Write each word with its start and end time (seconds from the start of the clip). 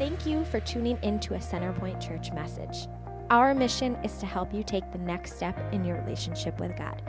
Thank 0.00 0.24
you 0.24 0.46
for 0.46 0.60
tuning 0.60 0.98
into 1.02 1.34
a 1.34 1.38
Centerpoint 1.38 2.00
Church 2.00 2.32
message. 2.32 2.88
Our 3.28 3.52
mission 3.52 3.96
is 3.96 4.16
to 4.16 4.24
help 4.24 4.54
you 4.54 4.62
take 4.62 4.90
the 4.92 4.98
next 4.98 5.36
step 5.36 5.58
in 5.74 5.84
your 5.84 6.00
relationship 6.00 6.58
with 6.58 6.74
God. 6.74 7.02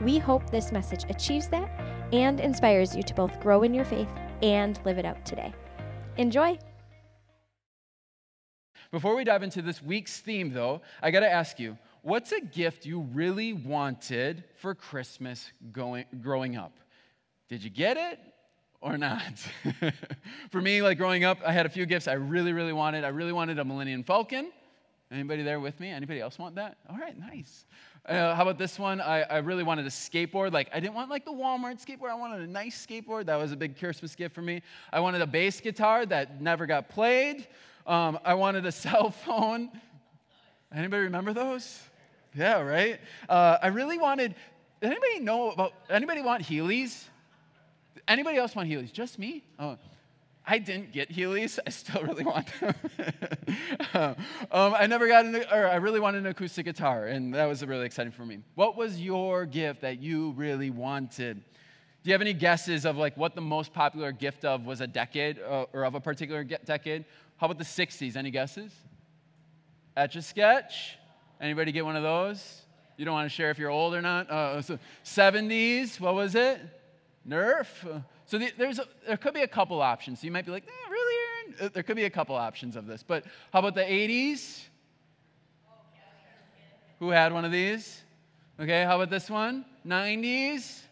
We 0.00 0.18
hope 0.18 0.48
this 0.48 0.70
message 0.70 1.04
achieves 1.10 1.48
that 1.48 1.68
and 2.12 2.38
inspires 2.38 2.94
you 2.94 3.02
to 3.02 3.14
both 3.14 3.40
grow 3.40 3.64
in 3.64 3.74
your 3.74 3.84
faith 3.84 4.08
and 4.40 4.78
live 4.84 4.98
it 4.98 5.04
out 5.04 5.26
today. 5.26 5.52
Enjoy! 6.16 6.56
Before 8.92 9.16
we 9.16 9.24
dive 9.24 9.42
into 9.42 9.60
this 9.60 9.82
week's 9.82 10.20
theme, 10.20 10.52
though, 10.52 10.80
I 11.02 11.10
got 11.10 11.20
to 11.20 11.28
ask 11.28 11.58
you 11.58 11.76
what's 12.02 12.30
a 12.30 12.40
gift 12.40 12.86
you 12.86 13.00
really 13.00 13.52
wanted 13.52 14.44
for 14.58 14.76
Christmas 14.76 15.50
going, 15.72 16.04
growing 16.20 16.54
up? 16.54 16.78
Did 17.48 17.64
you 17.64 17.70
get 17.70 17.96
it 17.96 18.20
or 18.82 18.98
not? 18.98 19.38
for 20.50 20.60
me, 20.60 20.82
like 20.82 20.98
growing 20.98 21.24
up, 21.24 21.38
I 21.46 21.52
had 21.52 21.64
a 21.64 21.70
few 21.70 21.86
gifts 21.86 22.08
I 22.08 22.14
really, 22.14 22.52
really 22.52 22.72
wanted. 22.72 23.04
I 23.04 23.08
really 23.08 23.32
wanted 23.32 23.58
a 23.58 23.64
Millennium 23.64 24.04
Falcon. 24.04 24.52
Anybody 25.10 25.42
there 25.42 25.60
with 25.60 25.78
me? 25.78 25.88
Anybody 25.90 26.20
else 26.20 26.38
want 26.38 26.54
that? 26.56 26.78
All 26.90 26.96
right, 26.96 27.18
nice. 27.18 27.66
Uh, 28.06 28.34
how 28.34 28.42
about 28.42 28.58
this 28.58 28.78
one? 28.78 29.00
I, 29.00 29.22
I 29.22 29.38
really 29.38 29.62
wanted 29.62 29.86
a 29.86 29.90
skateboard. 29.90 30.52
Like, 30.52 30.68
I 30.74 30.80
didn't 30.80 30.94
want 30.94 31.08
like 31.08 31.24
the 31.24 31.32
Walmart 31.32 31.84
skateboard. 31.84 32.10
I 32.10 32.14
wanted 32.14 32.40
a 32.40 32.50
nice 32.50 32.84
skateboard. 32.84 33.26
That 33.26 33.36
was 33.36 33.52
a 33.52 33.56
big 33.56 33.78
Christmas 33.78 34.16
gift 34.16 34.34
for 34.34 34.42
me. 34.42 34.62
I 34.92 35.00
wanted 35.00 35.20
a 35.20 35.26
bass 35.26 35.60
guitar 35.60 36.04
that 36.06 36.40
never 36.40 36.66
got 36.66 36.88
played. 36.88 37.46
Um, 37.86 38.18
I 38.24 38.34
wanted 38.34 38.66
a 38.66 38.72
cell 38.72 39.10
phone. 39.10 39.70
Anybody 40.74 41.04
remember 41.04 41.32
those? 41.32 41.80
Yeah, 42.34 42.60
right? 42.60 42.98
Uh, 43.28 43.58
I 43.62 43.68
really 43.68 43.98
wanted, 43.98 44.34
anybody 44.80 45.20
know 45.20 45.50
about, 45.50 45.74
anybody 45.90 46.22
want 46.22 46.42
Heelys? 46.42 47.04
Anybody 48.08 48.38
else 48.38 48.54
want 48.54 48.68
Heelys? 48.68 48.92
Just 48.92 49.18
me? 49.18 49.44
Oh. 49.58 49.76
I 50.46 50.58
didn't 50.58 50.92
get 50.92 51.10
Heelys. 51.10 51.58
I 51.64 51.70
still 51.70 52.02
really 52.02 52.24
want 52.24 52.48
them. 52.60 52.74
um, 54.50 54.74
I 54.74 54.86
never 54.86 55.06
got 55.06 55.24
an, 55.24 55.36
or 55.36 55.68
I 55.68 55.76
really 55.76 56.00
wanted 56.00 56.18
an 56.18 56.26
acoustic 56.26 56.64
guitar, 56.64 57.06
and 57.06 57.32
that 57.34 57.46
was 57.46 57.64
really 57.64 57.86
exciting 57.86 58.12
for 58.12 58.26
me. 58.26 58.40
What 58.56 58.76
was 58.76 59.00
your 59.00 59.46
gift 59.46 59.82
that 59.82 60.00
you 60.00 60.32
really 60.32 60.70
wanted? 60.70 61.36
Do 61.36 62.10
you 62.10 62.12
have 62.12 62.20
any 62.20 62.32
guesses 62.32 62.84
of 62.84 62.96
like 62.96 63.16
what 63.16 63.36
the 63.36 63.40
most 63.40 63.72
popular 63.72 64.10
gift 64.10 64.44
of 64.44 64.66
was 64.66 64.80
a 64.80 64.86
decade 64.86 65.38
uh, 65.38 65.66
or 65.72 65.84
of 65.84 65.94
a 65.94 66.00
particular 66.00 66.42
decade? 66.42 67.04
How 67.36 67.46
about 67.46 67.58
the 67.58 67.64
60s? 67.64 68.16
Any 68.16 68.32
guesses? 68.32 68.72
Etch 69.96 70.16
a 70.16 70.22
sketch? 70.22 70.96
Anybody 71.40 71.70
get 71.70 71.84
one 71.84 71.94
of 71.94 72.02
those? 72.02 72.62
You 72.96 73.04
don't 73.04 73.14
want 73.14 73.30
to 73.30 73.34
share 73.34 73.50
if 73.50 73.58
you're 73.58 73.70
old 73.70 73.94
or 73.94 74.02
not? 74.02 74.28
Uh, 74.28 74.60
so 74.60 74.78
70s, 75.04 76.00
what 76.00 76.14
was 76.14 76.34
it? 76.34 76.60
Nerf? 77.28 78.02
So 78.26 78.38
the, 78.38 78.50
there's 78.56 78.78
a, 78.78 78.86
there 79.06 79.16
could 79.16 79.34
be 79.34 79.42
a 79.42 79.48
couple 79.48 79.80
options. 79.80 80.20
So 80.20 80.26
you 80.26 80.32
might 80.32 80.46
be 80.46 80.52
like, 80.52 80.64
eh, 80.66 80.90
really, 80.90 81.14
Aaron? 81.14 81.66
Uh, 81.66 81.68
there 81.72 81.82
could 81.82 81.96
be 81.96 82.04
a 82.04 82.10
couple 82.10 82.34
options 82.34 82.76
of 82.76 82.86
this. 82.86 83.02
But 83.02 83.24
how 83.52 83.58
about 83.60 83.74
the 83.74 83.82
80s? 83.82 84.62
Who 86.98 87.10
had 87.10 87.32
one 87.32 87.44
of 87.44 87.52
these? 87.52 88.00
Okay, 88.60 88.84
how 88.84 88.96
about 88.96 89.10
this 89.10 89.28
one? 89.28 89.64
90s? 89.86 90.82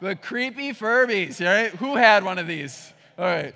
The 0.00 0.16
creepy 0.16 0.72
Furbies, 0.72 1.44
right? 1.44 1.70
Who 1.72 1.96
had 1.96 2.24
one 2.24 2.38
of 2.38 2.46
these? 2.46 2.92
All 3.18 3.26
right. 3.26 3.54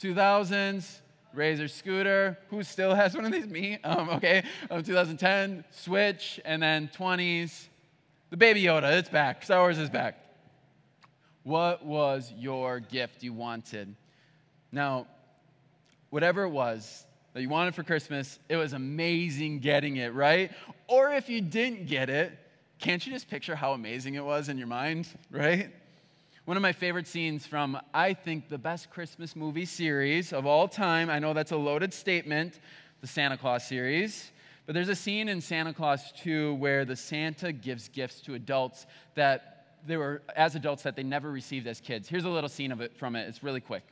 2000s, 0.00 1.00
Razor 1.32 1.68
scooter. 1.68 2.38
Who 2.48 2.62
still 2.62 2.94
has 2.94 3.14
one 3.14 3.24
of 3.24 3.32
these? 3.32 3.46
Me. 3.46 3.78
Um, 3.84 4.08
okay. 4.10 4.42
Um, 4.70 4.82
2010, 4.82 5.64
Switch, 5.70 6.40
and 6.44 6.62
then 6.62 6.88
20s, 6.96 7.66
the 8.30 8.36
Baby 8.36 8.62
Yoda. 8.62 8.98
It's 8.98 9.08
back. 9.08 9.42
Star 9.42 9.60
Wars 9.60 9.78
is 9.78 9.90
back. 9.90 10.18
What 11.42 11.84
was 11.84 12.32
your 12.36 12.80
gift 12.80 13.22
you 13.22 13.32
wanted? 13.32 13.94
Now, 14.72 15.06
whatever 16.10 16.44
it 16.44 16.50
was 16.50 17.06
that 17.32 17.42
you 17.42 17.48
wanted 17.48 17.74
for 17.74 17.82
Christmas, 17.82 18.38
it 18.48 18.56
was 18.56 18.72
amazing 18.72 19.60
getting 19.60 19.96
it, 19.96 20.14
right? 20.14 20.50
Or 20.88 21.10
if 21.10 21.28
you 21.28 21.40
didn't 21.40 21.86
get 21.86 22.08
it, 22.08 22.32
can't 22.78 23.04
you 23.06 23.12
just 23.12 23.28
picture 23.28 23.54
how 23.54 23.72
amazing 23.72 24.14
it 24.14 24.24
was 24.24 24.48
in 24.48 24.58
your 24.58 24.66
mind, 24.66 25.08
right? 25.30 25.70
One 26.44 26.56
of 26.56 26.62
my 26.62 26.72
favorite 26.72 27.06
scenes 27.06 27.46
from, 27.46 27.78
I 27.92 28.14
think, 28.14 28.48
the 28.48 28.58
best 28.58 28.90
Christmas 28.90 29.34
movie 29.34 29.64
series 29.64 30.32
of 30.32 30.46
all 30.46 30.68
time. 30.68 31.08
I 31.08 31.18
know 31.18 31.32
that's 31.32 31.52
a 31.52 31.56
loaded 31.56 31.94
statement, 31.94 32.60
the 33.00 33.06
Santa 33.06 33.36
Clause 33.36 33.66
series. 33.66 34.30
But 34.66 34.74
there's 34.74 34.88
a 34.88 34.96
scene 34.96 35.28
in 35.28 35.40
Santa 35.40 35.74
Clause 35.74 36.12
2 36.22 36.54
where 36.54 36.84
the 36.84 36.96
Santa 36.96 37.52
gives 37.52 37.88
gifts 37.88 38.20
to 38.22 38.34
adults 38.34 38.86
that 39.14 39.78
they 39.86 39.98
were 39.98 40.22
as 40.34 40.54
adults 40.54 40.82
that 40.84 40.96
they 40.96 41.02
never 41.02 41.30
received 41.30 41.66
as 41.66 41.80
kids. 41.80 42.08
Here's 42.08 42.24
a 42.24 42.30
little 42.30 42.48
scene 42.48 42.72
of 42.72 42.80
it 42.80 42.96
from 42.96 43.14
it. 43.14 43.28
It's 43.28 43.42
really 43.42 43.60
quick. 43.60 43.82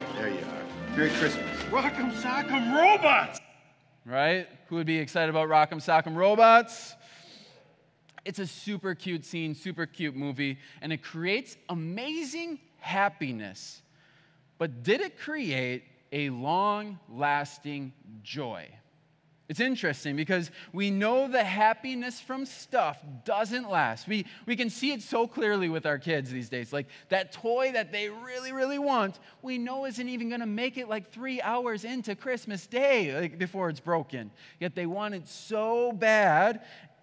There 0.00 0.28
you 0.28 0.38
are. 0.38 0.96
Merry 0.96 1.10
Christmas. 1.10 1.44
Rock'em 1.70 2.12
Sock'em 2.12 2.74
Robots! 2.74 3.38
Right? 4.04 4.48
Who 4.68 4.76
would 4.76 4.86
be 4.86 4.98
excited 4.98 5.30
about 5.30 5.48
Rock'em 5.48 5.78
Sock'em 5.78 6.16
Robots? 6.16 6.94
It's 8.24 8.40
a 8.40 8.46
super 8.46 8.96
cute 8.96 9.24
scene, 9.24 9.54
super 9.54 9.86
cute 9.86 10.16
movie, 10.16 10.58
and 10.82 10.92
it 10.92 11.02
creates 11.02 11.56
amazing 11.68 12.58
happiness. 12.78 13.82
But 14.58 14.82
did 14.82 15.00
it 15.00 15.18
create 15.18 15.84
a 16.10 16.30
long 16.30 16.98
lasting 17.08 17.92
joy? 18.24 18.68
It's 19.48 19.60
interesting 19.60 20.16
because 20.16 20.50
we 20.72 20.90
know 20.90 21.28
the 21.28 21.44
happiness 21.44 22.20
from 22.20 22.46
stuff 22.46 22.98
doesn't 23.24 23.70
last. 23.70 24.08
We, 24.08 24.26
we 24.44 24.56
can 24.56 24.70
see 24.70 24.90
it 24.90 25.02
so 25.02 25.28
clearly 25.28 25.68
with 25.68 25.86
our 25.86 25.98
kids 25.98 26.32
these 26.32 26.48
days. 26.48 26.72
Like 26.72 26.86
that 27.10 27.30
toy 27.30 27.70
that 27.72 27.92
they 27.92 28.08
really, 28.08 28.50
really 28.50 28.80
want, 28.80 29.20
we 29.42 29.56
know 29.56 29.86
isn't 29.86 30.08
even 30.08 30.28
going 30.28 30.40
to 30.40 30.46
make 30.46 30.78
it 30.78 30.88
like 30.88 31.12
three 31.12 31.40
hours 31.40 31.84
into 31.84 32.16
Christmas 32.16 32.66
Day 32.66 33.14
like, 33.20 33.38
before 33.38 33.68
it's 33.68 33.78
broken. 33.78 34.32
Yet 34.58 34.74
they 34.74 34.86
want 34.86 35.14
it 35.14 35.28
so 35.28 35.92
bad, 35.92 36.62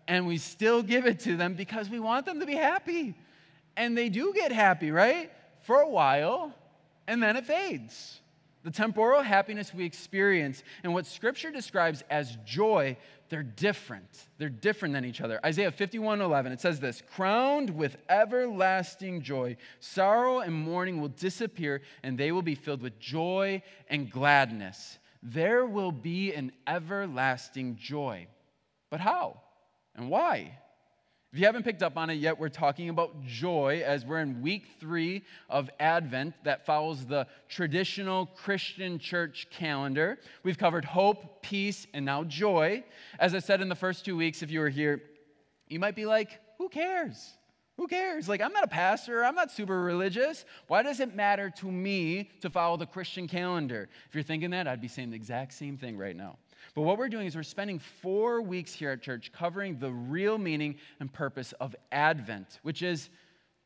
and 0.10 0.28
we 0.28 0.38
still 0.38 0.84
give 0.84 1.06
it 1.06 1.22
to 1.22 1.38
them 1.38 1.54
because 1.54 1.90
we 1.90 2.02
want 2.02 2.26
them 2.26 2.42
to 2.42 2.46
be 2.46 2.56
happy. 2.56 3.16
And 3.78 3.98
they 3.98 4.10
do 4.10 4.34
get 4.34 4.52
happy, 4.52 4.92
right? 4.92 5.32
For 5.62 5.78
a 5.80 5.90
while, 5.90 6.54
and 7.08 7.24
then 7.24 7.38
it 7.38 7.46
fades. 7.46 8.20
The 8.64 8.72
temporal 8.72 9.22
happiness 9.22 9.74
we 9.74 9.84
experience 9.84 10.64
and 10.84 10.94
what 10.94 11.06
Scripture 11.06 11.52
describes 11.52 12.02
as 12.10 12.38
joy, 12.46 12.96
they're 13.28 13.44
different. 13.44 14.28
They're 14.38 14.50
different 14.50 14.94
than 14.94 15.04
each 15.04 15.20
other. 15.20 15.40
Isaiah 15.46 15.72
51 15.72 16.22
11, 16.22 16.52
it 16.54 16.62
says 16.62 16.80
this 16.80 17.02
Crowned 17.14 17.70
with 17.70 17.98
everlasting 18.08 19.22
joy, 19.22 19.58
sorrow 19.80 20.40
and 20.40 20.54
mourning 20.54 21.02
will 21.02 21.10
disappear, 21.10 21.82
and 22.04 22.18
they 22.18 22.32
will 22.32 22.42
be 22.42 22.56
filled 22.56 22.82
with 22.82 22.98
joy 23.00 23.62
and 23.90 24.10
gladness. 24.10 24.98
There 25.22 25.66
will 25.66 25.92
be 25.92 26.34
an 26.34 26.54
everlasting 26.66 27.78
joy. 27.78 28.28
But 28.90 29.02
how 29.02 29.42
and 29.96 30.10
why? 30.10 30.58
If 31.34 31.40
you 31.40 31.48
haven't 31.48 31.64
picked 31.64 31.82
up 31.82 31.98
on 31.98 32.12
it 32.12 32.20
yet, 32.20 32.40
we're 32.40 32.48
talking 32.48 32.90
about 32.90 33.26
joy 33.26 33.82
as 33.84 34.06
we're 34.06 34.20
in 34.20 34.44
week 34.44 34.68
three 34.80 35.24
of 35.50 35.68
Advent 35.80 36.36
that 36.44 36.64
follows 36.64 37.08
the 37.08 37.26
traditional 37.50 38.28
Christian 38.28 39.00
church 39.00 39.48
calendar. 39.50 40.20
We've 40.44 40.60
covered 40.60 40.86
hope, 40.86 41.42
peace, 41.42 41.88
and 41.92 42.06
now 42.06 42.24
joy. 42.24 42.84
As 43.18 43.34
I 43.34 43.40
said 43.40 43.62
in 43.62 43.68
the 43.68 43.74
first 43.74 44.06
two 44.06 44.16
weeks, 44.16 44.44
if 44.44 44.52
you 44.52 44.60
were 44.60 44.70
here, 44.70 45.02
you 45.70 45.80
might 45.80 45.96
be 45.96 46.06
like, 46.06 46.40
who 46.60 46.70
cares? 46.70 47.32
Who 47.78 47.88
cares? 47.88 48.30
Like, 48.30 48.40
I'm 48.40 48.54
not 48.54 48.66
a 48.66 48.68
pastor. 48.68 49.26
I'm 49.26 49.34
not 49.34 49.52
super 49.52 49.82
religious. 49.82 50.46
Why 50.68 50.84
does 50.84 51.00
it 51.00 51.16
matter 51.16 51.50
to 51.58 51.66
me 51.66 52.30
to 52.42 52.52
follow 52.52 52.78
the 52.78 52.86
Christian 52.86 53.28
calendar? 53.28 53.90
If 54.08 54.14
you're 54.14 54.24
thinking 54.24 54.52
that, 54.52 54.68
I'd 54.68 54.82
be 54.82 54.88
saying 54.88 55.10
the 55.10 55.16
exact 55.16 55.54
same 55.54 55.78
thing 55.78 55.98
right 55.98 56.16
now. 56.16 56.38
But 56.76 56.82
what 56.82 56.98
we're 56.98 57.10
doing 57.10 57.28
is 57.28 57.36
we're 57.36 57.44
spending 57.44 57.80
four 57.80 58.42
weeks 58.42 58.74
here 58.74 58.92
at 58.92 59.02
church 59.02 59.32
covering 59.32 59.80
the 59.80 59.92
real 59.92 60.38
meaning 60.38 60.76
and 61.00 61.12
purpose 61.12 61.54
of 61.60 61.76
Advent, 61.92 62.60
which 62.64 62.82
is 62.82 63.10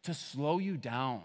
to 0.03 0.13
slow 0.13 0.59
you 0.59 0.77
down, 0.77 1.23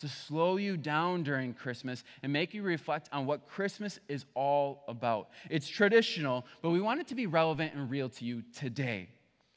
to 0.00 0.08
slow 0.08 0.56
you 0.56 0.76
down 0.76 1.22
during 1.22 1.54
Christmas 1.54 2.04
and 2.22 2.32
make 2.32 2.54
you 2.54 2.62
reflect 2.62 3.08
on 3.12 3.26
what 3.26 3.48
Christmas 3.48 3.98
is 4.08 4.24
all 4.34 4.84
about. 4.88 5.30
It's 5.50 5.68
traditional, 5.68 6.46
but 6.60 6.70
we 6.70 6.80
want 6.80 7.00
it 7.00 7.08
to 7.08 7.14
be 7.14 7.26
relevant 7.26 7.74
and 7.74 7.90
real 7.90 8.08
to 8.10 8.24
you 8.24 8.42
today. 8.56 9.08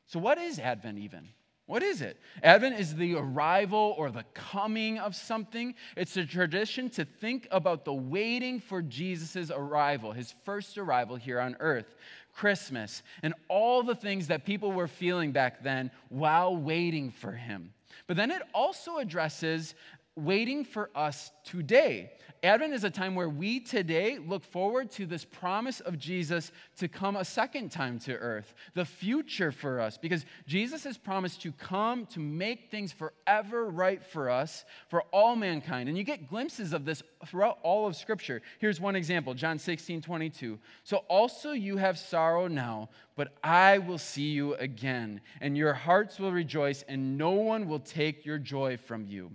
So, 0.07 0.19
what 0.19 0.37
is 0.37 0.59
Advent 0.59 0.99
even? 0.99 1.29
What 1.67 1.81
is 1.81 2.01
it? 2.01 2.19
Advent 2.43 2.79
is 2.79 2.95
the 2.95 3.15
arrival 3.15 3.95
or 3.97 4.11
the 4.11 4.25
coming 4.35 4.99
of 4.99 5.15
something. 5.15 5.73
It's 5.97 6.15
a 6.15 6.25
tradition 6.25 6.91
to 6.91 7.05
think 7.05 7.47
about 7.49 7.85
the 7.85 7.93
waiting 7.93 8.59
for 8.59 8.83
Jesus' 8.83 9.49
arrival, 9.49 10.11
his 10.11 10.35
first 10.43 10.77
arrival 10.77 11.15
here 11.15 11.39
on 11.39 11.57
earth, 11.59 11.95
Christmas, 12.35 13.01
and 13.23 13.33
all 13.47 13.81
the 13.81 13.95
things 13.95 14.27
that 14.27 14.45
people 14.45 14.71
were 14.73 14.87
feeling 14.87 15.31
back 15.31 15.63
then 15.63 15.89
while 16.09 16.55
waiting 16.55 17.09
for 17.09 17.31
him. 17.31 17.73
But 18.07 18.17
then 18.17 18.29
it 18.29 18.43
also 18.53 18.97
addresses 18.97 19.73
waiting 20.15 20.63
for 20.63 20.89
us 20.95 21.31
today. 21.43 22.11
Advent 22.43 22.73
is 22.73 22.83
a 22.83 22.89
time 22.89 23.15
where 23.15 23.27
we 23.27 23.59
today 23.59 24.19
look 24.19 24.43
forward 24.43 24.91
to 24.91 25.05
this 25.05 25.25
promise 25.25 25.79
of 25.79 25.97
Jesus 25.97 26.51
to 26.77 26.87
come 26.87 27.15
a 27.15 27.25
second 27.25 27.71
time 27.71 27.97
to 27.99 28.13
earth, 28.13 28.53
the 28.75 28.85
future 28.85 29.51
for 29.51 29.79
us, 29.79 29.97
because 29.97 30.25
Jesus 30.45 30.83
has 30.83 30.97
promised 30.97 31.41
to 31.41 31.51
come 31.51 32.05
to 32.07 32.19
make 32.19 32.69
things 32.69 32.91
forever 32.91 33.65
right 33.69 34.03
for 34.03 34.29
us, 34.29 34.63
for 34.89 35.01
all 35.11 35.35
mankind. 35.35 35.89
And 35.89 35.97
you 35.97 36.03
get 36.03 36.29
glimpses 36.29 36.71
of 36.71 36.85
this 36.85 37.01
throughout 37.25 37.57
all 37.63 37.87
of 37.87 37.95
Scripture. 37.95 38.41
Here's 38.59 38.79
one 38.79 38.95
example 38.95 39.33
John 39.33 39.57
16, 39.57 40.01
22. 40.01 40.59
So 40.83 40.97
also 41.07 41.51
you 41.51 41.77
have 41.77 41.97
sorrow 41.97 42.47
now, 42.47 42.89
but 43.15 43.35
I 43.43 43.79
will 43.79 43.97
see 43.97 44.29
you 44.29 44.53
again, 44.55 45.19
and 45.41 45.57
your 45.57 45.73
hearts 45.73 46.19
will 46.19 46.31
rejoice, 46.31 46.83
and 46.87 47.17
no 47.17 47.31
one 47.31 47.67
will 47.67 47.79
take 47.79 48.25
your 48.25 48.37
joy 48.37 48.77
from 48.77 49.07
you. 49.07 49.31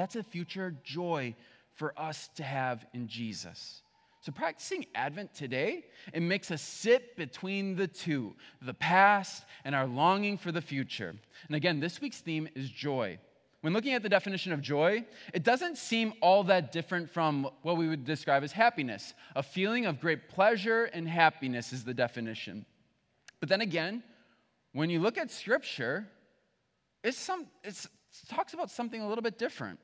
That's 0.00 0.16
a 0.16 0.22
future 0.22 0.74
joy 0.82 1.34
for 1.74 1.92
us 1.94 2.30
to 2.36 2.42
have 2.42 2.86
in 2.94 3.06
Jesus. 3.06 3.82
So, 4.22 4.32
practicing 4.32 4.86
Advent 4.94 5.34
today, 5.34 5.84
it 6.14 6.22
makes 6.22 6.50
us 6.50 6.62
sit 6.62 7.18
between 7.18 7.76
the 7.76 7.86
two, 7.86 8.34
the 8.62 8.72
past 8.72 9.44
and 9.62 9.74
our 9.74 9.86
longing 9.86 10.38
for 10.38 10.52
the 10.52 10.62
future. 10.62 11.14
And 11.48 11.54
again, 11.54 11.80
this 11.80 12.00
week's 12.00 12.20
theme 12.20 12.48
is 12.54 12.70
joy. 12.70 13.18
When 13.60 13.74
looking 13.74 13.92
at 13.92 14.02
the 14.02 14.08
definition 14.08 14.52
of 14.54 14.62
joy, 14.62 15.04
it 15.34 15.42
doesn't 15.42 15.76
seem 15.76 16.14
all 16.22 16.44
that 16.44 16.72
different 16.72 17.10
from 17.10 17.50
what 17.60 17.76
we 17.76 17.86
would 17.86 18.06
describe 18.06 18.42
as 18.42 18.52
happiness. 18.52 19.12
A 19.36 19.42
feeling 19.42 19.84
of 19.84 20.00
great 20.00 20.30
pleasure 20.30 20.84
and 20.84 21.06
happiness 21.06 21.74
is 21.74 21.84
the 21.84 21.92
definition. 21.92 22.64
But 23.38 23.50
then 23.50 23.60
again, 23.60 24.02
when 24.72 24.88
you 24.88 24.98
look 25.00 25.18
at 25.18 25.30
Scripture, 25.30 26.08
it's 27.04 27.18
some, 27.18 27.48
it 27.62 27.86
talks 28.30 28.54
about 28.54 28.70
something 28.70 29.02
a 29.02 29.06
little 29.06 29.20
bit 29.20 29.36
different. 29.36 29.78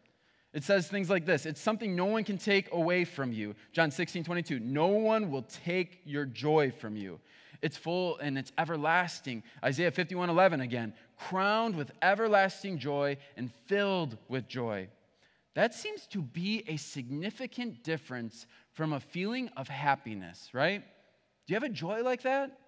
It 0.53 0.65
says 0.65 0.89
things 0.89 1.11
like 1.11 1.27
this 1.27 1.47
It's 1.47 1.61
something 1.61 1.95
no 1.95 2.07
one 2.07 2.25
can 2.25 2.39
take 2.39 2.73
away 2.73 3.05
from 3.05 3.33
you. 3.33 3.55
John 3.73 3.91
16, 3.91 4.25
22. 4.25 4.61
No 4.61 4.89
one 4.89 5.31
will 5.31 5.47
take 5.65 6.01
your 6.05 6.25
joy 6.25 6.71
from 6.71 6.97
you. 6.97 7.21
It's 7.63 7.77
full 7.77 8.19
and 8.19 8.37
it's 8.39 8.53
everlasting. 8.59 9.43
Isaiah 9.65 9.91
51, 9.91 10.31
11 10.31 10.61
again. 10.61 10.95
Crowned 11.17 11.75
with 11.75 11.91
everlasting 12.03 12.79
joy 12.79 13.17
and 13.37 13.51
filled 13.67 14.19
with 14.29 14.47
joy. 14.47 14.89
That 15.55 15.75
seems 15.75 16.07
to 16.09 16.21
be 16.21 16.65
a 16.69 16.77
significant 16.77 17.83
difference 17.83 18.47
from 18.73 18.93
a 18.93 19.01
feeling 19.01 19.49
of 19.57 19.69
happiness, 19.69 20.51
right? 20.53 20.83
Do 21.47 21.53
you 21.53 21.55
have 21.55 21.63
a 21.63 21.71
joy 21.71 22.03
like 22.03 22.23
that? 22.23 22.59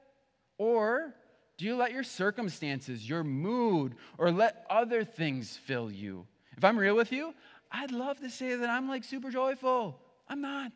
Or 0.57 1.15
do 1.59 1.67
you 1.67 1.77
let 1.77 1.93
your 1.93 2.03
circumstances, 2.03 3.07
your 3.07 3.25
mood, 3.25 3.95
or 4.17 4.31
let 4.31 4.65
other 4.71 5.05
things 5.05 5.57
fill 5.57 5.91
you? 5.91 6.27
If 6.57 6.65
I'm 6.65 6.79
real 6.79 6.97
with 6.97 7.13
you, 7.13 7.35
I'd 7.71 7.93
love 7.93 8.21
to 8.21 8.31
say 8.31 8.55
that 8.55 8.69
I'm 8.69 8.89
like 8.89 9.05
super 9.05 9.31
joyful. 9.31 9.99
I'm 10.29 10.41
not. 10.41 10.73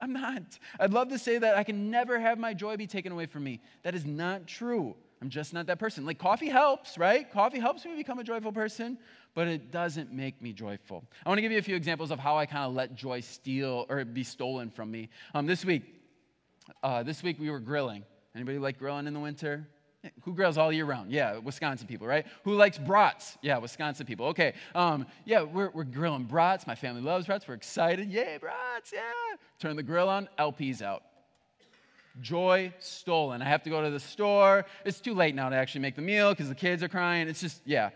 I'm 0.00 0.12
not. 0.12 0.42
I'd 0.78 0.92
love 0.92 1.08
to 1.08 1.18
say 1.18 1.38
that 1.38 1.56
I 1.56 1.64
can 1.64 1.90
never 1.90 2.18
have 2.18 2.38
my 2.38 2.52
joy 2.52 2.76
be 2.76 2.86
taken 2.86 3.12
away 3.12 3.26
from 3.26 3.44
me. 3.44 3.60
That 3.82 3.94
is 3.94 4.04
not 4.04 4.46
true. 4.46 4.94
I'm 5.22 5.30
just 5.30 5.54
not 5.54 5.66
that 5.66 5.78
person. 5.78 6.04
Like 6.04 6.18
coffee 6.18 6.50
helps, 6.50 6.98
right? 6.98 7.30
Coffee 7.32 7.58
helps 7.58 7.84
me 7.84 7.96
become 7.96 8.18
a 8.18 8.24
joyful 8.24 8.52
person, 8.52 8.98
but 9.34 9.48
it 9.48 9.70
doesn't 9.70 10.12
make 10.12 10.42
me 10.42 10.52
joyful. 10.52 11.04
I 11.24 11.28
want 11.28 11.38
to 11.38 11.42
give 11.42 11.52
you 11.52 11.58
a 11.58 11.62
few 11.62 11.76
examples 11.76 12.10
of 12.10 12.18
how 12.18 12.36
I 12.36 12.44
kind 12.44 12.64
of 12.64 12.74
let 12.74 12.94
joy 12.94 13.20
steal 13.20 13.86
or 13.88 14.04
be 14.04 14.24
stolen 14.24 14.70
from 14.70 14.90
me. 14.90 15.08
Um, 15.32 15.46
this 15.46 15.64
week, 15.64 15.82
uh, 16.82 17.02
this 17.02 17.22
week 17.22 17.38
we 17.40 17.48
were 17.48 17.60
grilling. 17.60 18.04
Anybody 18.34 18.58
like 18.58 18.78
grilling 18.78 19.06
in 19.06 19.14
the 19.14 19.20
winter? 19.20 19.66
Who 20.22 20.34
grills 20.34 20.58
all 20.58 20.72
year 20.72 20.84
round? 20.84 21.10
Yeah, 21.10 21.38
Wisconsin 21.38 21.86
people, 21.86 22.06
right? 22.06 22.26
Who 22.44 22.54
likes 22.54 22.78
brats? 22.78 23.38
Yeah, 23.42 23.58
Wisconsin 23.58 24.06
people. 24.06 24.26
Okay, 24.26 24.54
um, 24.74 25.06
yeah, 25.24 25.42
we're, 25.42 25.70
we're 25.70 25.84
grilling 25.84 26.24
brats. 26.24 26.66
My 26.66 26.74
family 26.74 27.02
loves 27.02 27.26
brats. 27.26 27.46
We're 27.46 27.54
excited. 27.54 28.10
Yay, 28.10 28.38
brats, 28.40 28.92
yeah. 28.92 29.00
Turn 29.58 29.76
the 29.76 29.82
grill 29.82 30.08
on, 30.08 30.28
LP's 30.38 30.82
out. 30.82 31.02
Joy 32.20 32.72
stolen. 32.78 33.42
I 33.42 33.46
have 33.46 33.62
to 33.64 33.70
go 33.70 33.82
to 33.82 33.90
the 33.90 33.98
store. 33.98 34.66
It's 34.84 35.00
too 35.00 35.14
late 35.14 35.34
now 35.34 35.48
to 35.48 35.56
actually 35.56 35.80
make 35.80 35.96
the 35.96 36.02
meal 36.02 36.30
because 36.30 36.48
the 36.48 36.54
kids 36.54 36.82
are 36.82 36.88
crying. 36.88 37.28
It's 37.28 37.40
just, 37.40 37.62
yeah. 37.64 37.90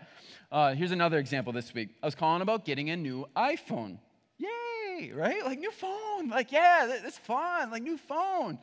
Uh, 0.51 0.75
here's 0.75 0.91
another 0.91 1.19
example 1.19 1.53
this 1.53 1.73
week. 1.73 1.91
I 2.03 2.07
was 2.07 2.15
calling 2.15 2.43
about 2.43 2.65
getting 2.65 2.91
a 2.91 2.97
new 2.97 3.27
iPhone. 3.37 3.99
Yay, 4.39 5.13
right? 5.13 5.45
Like, 5.45 5.59
new 5.59 5.71
phone. 5.71 6.29
Like, 6.29 6.51
yeah, 6.51 6.99
that's 7.03 7.19
fun. 7.19 7.71
Like, 7.71 7.83
new 7.83 7.99
phone. 7.99 8.59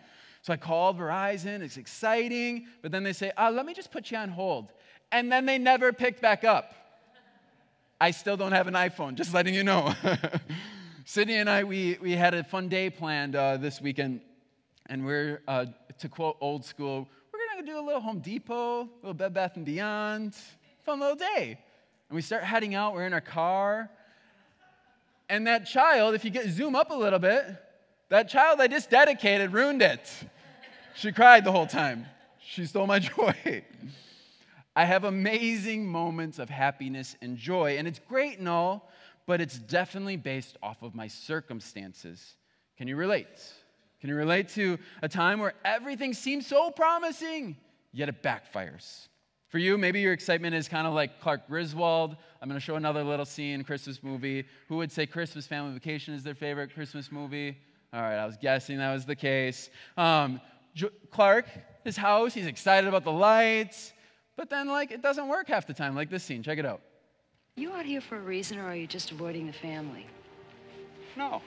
So 0.45 0.53
I 0.53 0.57
called 0.57 0.99
Verizon, 0.99 1.61
it's 1.61 1.77
exciting, 1.77 2.67
but 2.83 2.91
then 2.91 3.01
they 3.01 3.13
say, 3.13 3.31
uh, 3.35 3.49
let 3.49 3.65
me 3.65 3.73
just 3.73 3.89
put 3.89 4.11
you 4.11 4.17
on 4.19 4.29
hold. 4.29 4.71
And 5.11 5.31
then 5.31 5.47
they 5.47 5.57
never 5.57 5.91
picked 5.91 6.21
back 6.21 6.43
up. 6.43 6.75
I 7.99 8.11
still 8.11 8.37
don't 8.37 8.51
have 8.51 8.67
an 8.67 8.75
iPhone, 8.75 9.15
just 9.15 9.33
letting 9.33 9.55
you 9.55 9.63
know. 9.63 9.91
Sydney 11.05 11.37
and 11.37 11.49
I, 11.49 11.63
we, 11.63 11.97
we 11.99 12.11
had 12.11 12.35
a 12.35 12.43
fun 12.43 12.69
day 12.69 12.91
planned 12.91 13.35
uh, 13.35 13.57
this 13.57 13.81
weekend, 13.81 14.21
and 14.85 15.03
we're, 15.03 15.41
uh, 15.47 15.65
to 15.97 16.09
quote 16.09 16.37
old 16.39 16.63
school, 16.63 17.07
we're 17.33 17.39
gonna 17.55 17.65
do 17.65 17.79
a 17.79 17.81
little 17.83 18.01
Home 18.01 18.19
Depot, 18.19 18.81
a 18.81 18.89
little 19.01 19.15
Bed 19.15 19.33
Bath 19.33 19.57
& 19.61 19.63
Beyond, 19.63 20.35
fun 20.83 20.99
little 20.99 21.15
day. 21.15 21.57
And 22.09 22.15
we 22.15 22.21
start 22.21 22.43
heading 22.43 22.75
out, 22.75 22.93
we're 22.93 23.07
in 23.07 23.13
our 23.13 23.19
car, 23.19 23.89
and 25.27 25.47
that 25.47 25.65
child, 25.65 26.13
if 26.13 26.23
you 26.23 26.29
get 26.29 26.49
zoom 26.49 26.75
up 26.75 26.91
a 26.91 26.95
little 26.95 27.17
bit, 27.17 27.47
that 28.09 28.29
child 28.29 28.61
I 28.61 28.67
just 28.67 28.91
dedicated 28.91 29.51
ruined 29.51 29.81
it. 29.81 30.07
She 30.95 31.11
cried 31.11 31.43
the 31.43 31.51
whole 31.51 31.67
time. 31.67 32.05
She 32.39 32.65
stole 32.65 32.87
my 32.87 32.99
joy. 33.15 33.63
I 34.75 34.85
have 34.85 35.03
amazing 35.03 35.85
moments 35.85 36.39
of 36.39 36.49
happiness 36.49 37.15
and 37.21 37.37
joy, 37.37 37.77
and 37.77 37.87
it's 37.87 37.99
great 37.99 38.39
and 38.39 38.47
all, 38.47 38.89
but 39.25 39.41
it's 39.41 39.57
definitely 39.57 40.15
based 40.15 40.57
off 40.63 40.81
of 40.83 40.95
my 40.95 41.07
circumstances. 41.07 42.35
Can 42.77 42.87
you 42.87 42.95
relate? 42.95 43.27
Can 43.99 44.09
you 44.09 44.15
relate 44.15 44.49
to 44.49 44.77
a 45.01 45.09
time 45.09 45.39
where 45.39 45.53
everything 45.65 46.13
seems 46.13 46.47
so 46.47 46.71
promising, 46.71 47.57
yet 47.91 48.07
it 48.07 48.23
backfires? 48.23 49.07
For 49.49 49.57
you, 49.57 49.77
maybe 49.77 49.99
your 49.99 50.13
excitement 50.13 50.55
is 50.55 50.67
kind 50.67 50.87
of 50.87 50.93
like 50.93 51.19
Clark 51.21 51.47
Griswold. 51.47 52.15
I'm 52.41 52.49
going 52.49 52.59
to 52.59 52.63
show 52.63 52.75
another 52.75 53.03
little 53.03 53.25
scene, 53.25 53.63
Christmas 53.63 54.01
movie. 54.01 54.45
Who 54.67 54.77
would 54.77 54.91
say 54.91 55.05
Christmas 55.05 55.45
Family 55.47 55.73
Vacation 55.73 56.13
is 56.13 56.23
their 56.23 56.35
favorite 56.35 56.73
Christmas 56.73 57.11
movie? 57.11 57.57
All 57.93 58.01
right, 58.01 58.17
I 58.17 58.25
was 58.25 58.35
guessing 58.35 58.77
that 58.79 58.91
was 58.91 59.05
the 59.05 59.15
case. 59.15 59.69
Um, 59.95 60.41
Clark, 61.11 61.45
his 61.83 61.95
house, 61.95 62.33
he's 62.33 62.47
excited 62.47 62.87
about 62.87 63.03
the 63.03 63.11
lights, 63.11 63.93
but 64.35 64.49
then, 64.49 64.67
like, 64.67 64.91
it 64.91 65.01
doesn't 65.01 65.27
work 65.27 65.47
half 65.47 65.65
the 65.65 65.73
time, 65.73 65.95
like 65.95 66.09
this 66.09 66.23
scene. 66.23 66.43
Check 66.43 66.57
it 66.57 66.65
out. 66.65 66.81
You 67.55 67.71
out 67.71 67.85
here 67.85 68.01
for 68.01 68.17
a 68.17 68.21
reason, 68.21 68.57
or 68.57 68.65
are 68.65 68.75
you 68.75 68.85
just 68.85 69.11
avoiding 69.11 69.47
the 69.47 69.53
family? 69.53 70.05
No. 71.15 71.41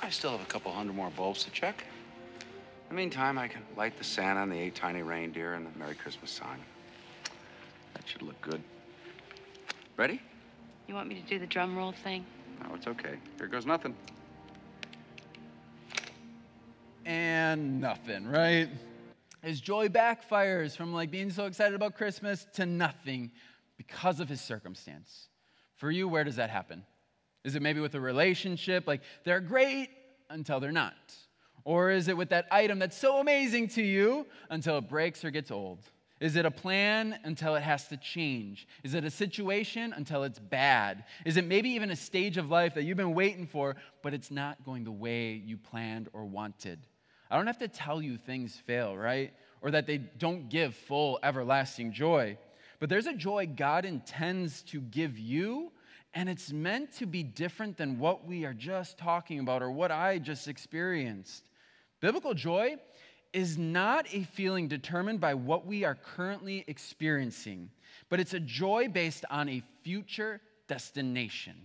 I 0.00 0.10
still 0.10 0.30
have 0.30 0.40
a 0.40 0.46
couple 0.46 0.70
hundred 0.70 0.94
more 0.94 1.10
bulbs 1.10 1.42
to 1.44 1.50
check. 1.50 1.84
In 2.88 2.88
the 2.90 2.94
meantime, 2.94 3.38
I 3.38 3.48
can 3.48 3.62
light 3.76 3.98
the 3.98 4.04
Santa 4.04 4.42
and 4.42 4.52
the 4.52 4.58
eight 4.58 4.74
tiny 4.74 5.02
reindeer 5.02 5.54
and 5.54 5.66
the 5.66 5.76
Merry 5.78 5.94
Christmas 5.94 6.30
sign. 6.30 6.58
That 7.94 8.06
should 8.06 8.22
look 8.22 8.40
good. 8.40 8.62
Ready? 9.96 10.20
You 10.86 10.94
want 10.94 11.08
me 11.08 11.14
to 11.14 11.22
do 11.22 11.38
the 11.38 11.46
drum 11.46 11.76
roll 11.76 11.92
thing? 11.92 12.24
No, 12.60 12.74
it's 12.74 12.86
okay. 12.86 13.16
Here 13.38 13.48
goes 13.48 13.66
nothing. 13.66 13.96
And 17.06 17.80
nothing, 17.80 18.26
right? 18.26 18.68
His 19.42 19.60
joy 19.60 19.88
backfires 19.88 20.76
from 20.76 20.92
like 20.92 21.10
being 21.10 21.30
so 21.30 21.46
excited 21.46 21.74
about 21.74 21.96
Christmas 21.96 22.46
to 22.54 22.66
nothing 22.66 23.30
because 23.76 24.20
of 24.20 24.28
his 24.28 24.40
circumstance. 24.40 25.28
For 25.76 25.90
you, 25.90 26.08
where 26.08 26.24
does 26.24 26.36
that 26.36 26.50
happen? 26.50 26.84
Is 27.44 27.54
it 27.54 27.62
maybe 27.62 27.80
with 27.80 27.94
a 27.94 28.00
relationship? 28.00 28.86
Like 28.86 29.02
they're 29.24 29.40
great 29.40 29.90
until 30.30 30.60
they're 30.60 30.72
not. 30.72 30.94
Or 31.64 31.90
is 31.90 32.08
it 32.08 32.16
with 32.16 32.30
that 32.30 32.46
item 32.50 32.78
that's 32.78 32.96
so 32.96 33.20
amazing 33.20 33.68
to 33.68 33.82
you 33.82 34.26
until 34.50 34.78
it 34.78 34.88
breaks 34.88 35.24
or 35.24 35.30
gets 35.30 35.50
old? 35.50 35.80
Is 36.20 36.36
it 36.36 36.46
a 36.46 36.50
plan 36.50 37.18
until 37.24 37.54
it 37.54 37.62
has 37.62 37.88
to 37.88 37.96
change? 37.96 38.68
Is 38.82 38.94
it 38.94 39.04
a 39.04 39.10
situation 39.10 39.92
until 39.94 40.24
it's 40.24 40.38
bad? 40.38 41.04
Is 41.26 41.36
it 41.36 41.44
maybe 41.44 41.70
even 41.70 41.90
a 41.90 41.96
stage 41.96 42.38
of 42.38 42.50
life 42.50 42.74
that 42.74 42.84
you've 42.84 42.96
been 42.96 43.14
waiting 43.14 43.46
for, 43.46 43.76
but 44.02 44.14
it's 44.14 44.30
not 44.30 44.64
going 44.64 44.84
the 44.84 44.92
way 44.92 45.32
you 45.32 45.56
planned 45.56 46.08
or 46.12 46.24
wanted? 46.24 46.78
I 47.30 47.36
don't 47.36 47.46
have 47.46 47.58
to 47.58 47.68
tell 47.68 48.02
you 48.02 48.16
things 48.16 48.56
fail, 48.66 48.96
right? 48.96 49.32
Or 49.62 49.70
that 49.70 49.86
they 49.86 49.98
don't 49.98 50.48
give 50.48 50.74
full, 50.74 51.18
everlasting 51.22 51.92
joy. 51.92 52.36
But 52.80 52.88
there's 52.88 53.06
a 53.06 53.14
joy 53.14 53.46
God 53.46 53.84
intends 53.84 54.62
to 54.64 54.80
give 54.80 55.18
you, 55.18 55.72
and 56.12 56.28
it's 56.28 56.52
meant 56.52 56.92
to 56.98 57.06
be 57.06 57.22
different 57.22 57.76
than 57.76 57.98
what 57.98 58.26
we 58.26 58.44
are 58.44 58.54
just 58.54 58.98
talking 58.98 59.40
about 59.40 59.62
or 59.62 59.70
what 59.70 59.90
I 59.90 60.18
just 60.18 60.48
experienced. 60.48 61.44
Biblical 62.00 62.34
joy 62.34 62.76
is 63.32 63.58
not 63.58 64.06
a 64.12 64.22
feeling 64.22 64.68
determined 64.68 65.20
by 65.20 65.34
what 65.34 65.66
we 65.66 65.84
are 65.84 65.96
currently 65.96 66.64
experiencing, 66.68 67.70
but 68.08 68.20
it's 68.20 68.34
a 68.34 68.40
joy 68.40 68.88
based 68.88 69.24
on 69.30 69.48
a 69.48 69.62
future 69.82 70.40
destination. 70.68 71.56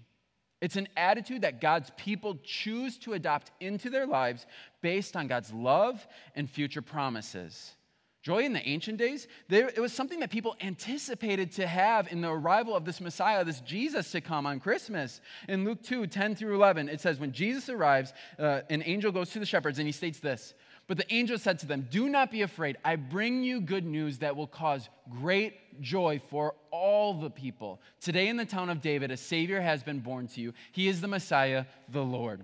It's 0.61 0.75
an 0.75 0.89
attitude 0.97 1.43
that 1.43 1.61
God's 1.61 1.91
people 1.95 2.37
choose 2.43 2.97
to 2.99 3.13
adopt 3.13 3.51
into 3.61 3.89
their 3.89 4.05
lives 4.05 4.45
based 4.81 5.15
on 5.15 5.27
God's 5.27 5.53
love 5.53 6.05
and 6.35 6.49
future 6.49 6.81
promises. 6.81 7.75
Joy 8.21 8.39
in 8.39 8.51
the 8.51 8.67
ancient 8.67 8.97
days, 8.97 9.29
there, 9.47 9.69
it 9.69 9.79
was 9.79 9.93
something 9.93 10.19
that 10.19 10.29
people 10.29 10.57
anticipated 10.59 11.53
to 11.53 11.65
have 11.65 12.11
in 12.11 12.19
the 12.19 12.29
arrival 12.29 12.75
of 12.75 12.83
this 12.83 12.99
Messiah, 12.99 13.45
this 13.45 13.61
Jesus 13.61 14.11
to 14.11 14.19
come 14.19 14.45
on 14.45 14.59
Christmas. 14.59 15.21
In 15.47 15.63
Luke 15.63 15.81
2 15.83 16.05
10 16.07 16.35
through 16.35 16.55
11, 16.55 16.89
it 16.89 16.99
says, 16.99 17.17
When 17.17 17.31
Jesus 17.31 17.69
arrives, 17.69 18.11
uh, 18.37 18.61
an 18.69 18.83
angel 18.85 19.13
goes 19.13 19.29
to 19.31 19.39
the 19.39 19.45
shepherds 19.45 19.79
and 19.79 19.87
he 19.87 19.93
states 19.93 20.19
this 20.19 20.53
But 20.89 20.97
the 20.97 21.13
angel 21.13 21.37
said 21.37 21.59
to 21.59 21.67
them, 21.67 21.87
Do 21.91 22.09
not 22.09 22.31
be 22.31 22.41
afraid. 22.41 22.75
I 22.83 22.95
bring 22.95 23.43
you 23.43 23.61
good 23.61 23.85
news 23.85 24.17
that 24.17 24.35
will 24.35 24.47
cause 24.47 24.89
great 25.21 25.79
joy 25.81 26.19
for 26.31 26.55
all 26.71 27.13
the 27.13 27.29
people. 27.29 27.79
Today 28.01 28.27
in 28.27 28.37
the 28.37 28.45
town 28.45 28.71
of 28.71 28.81
David, 28.81 29.11
a 29.11 29.17
Savior 29.17 29.61
has 29.61 29.83
been 29.83 29.99
born 29.99 30.27
to 30.29 30.41
you. 30.41 30.51
He 30.71 30.87
is 30.87 30.99
the 30.99 31.07
Messiah, 31.07 31.65
the 31.89 32.01
Lord. 32.01 32.43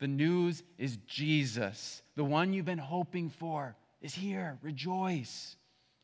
The 0.00 0.08
news 0.08 0.64
is 0.78 0.98
Jesus, 1.06 2.02
the 2.16 2.24
one 2.24 2.52
you've 2.52 2.64
been 2.64 2.76
hoping 2.76 3.30
for 3.30 3.76
is 4.02 4.14
here. 4.14 4.58
Rejoice. 4.62 5.56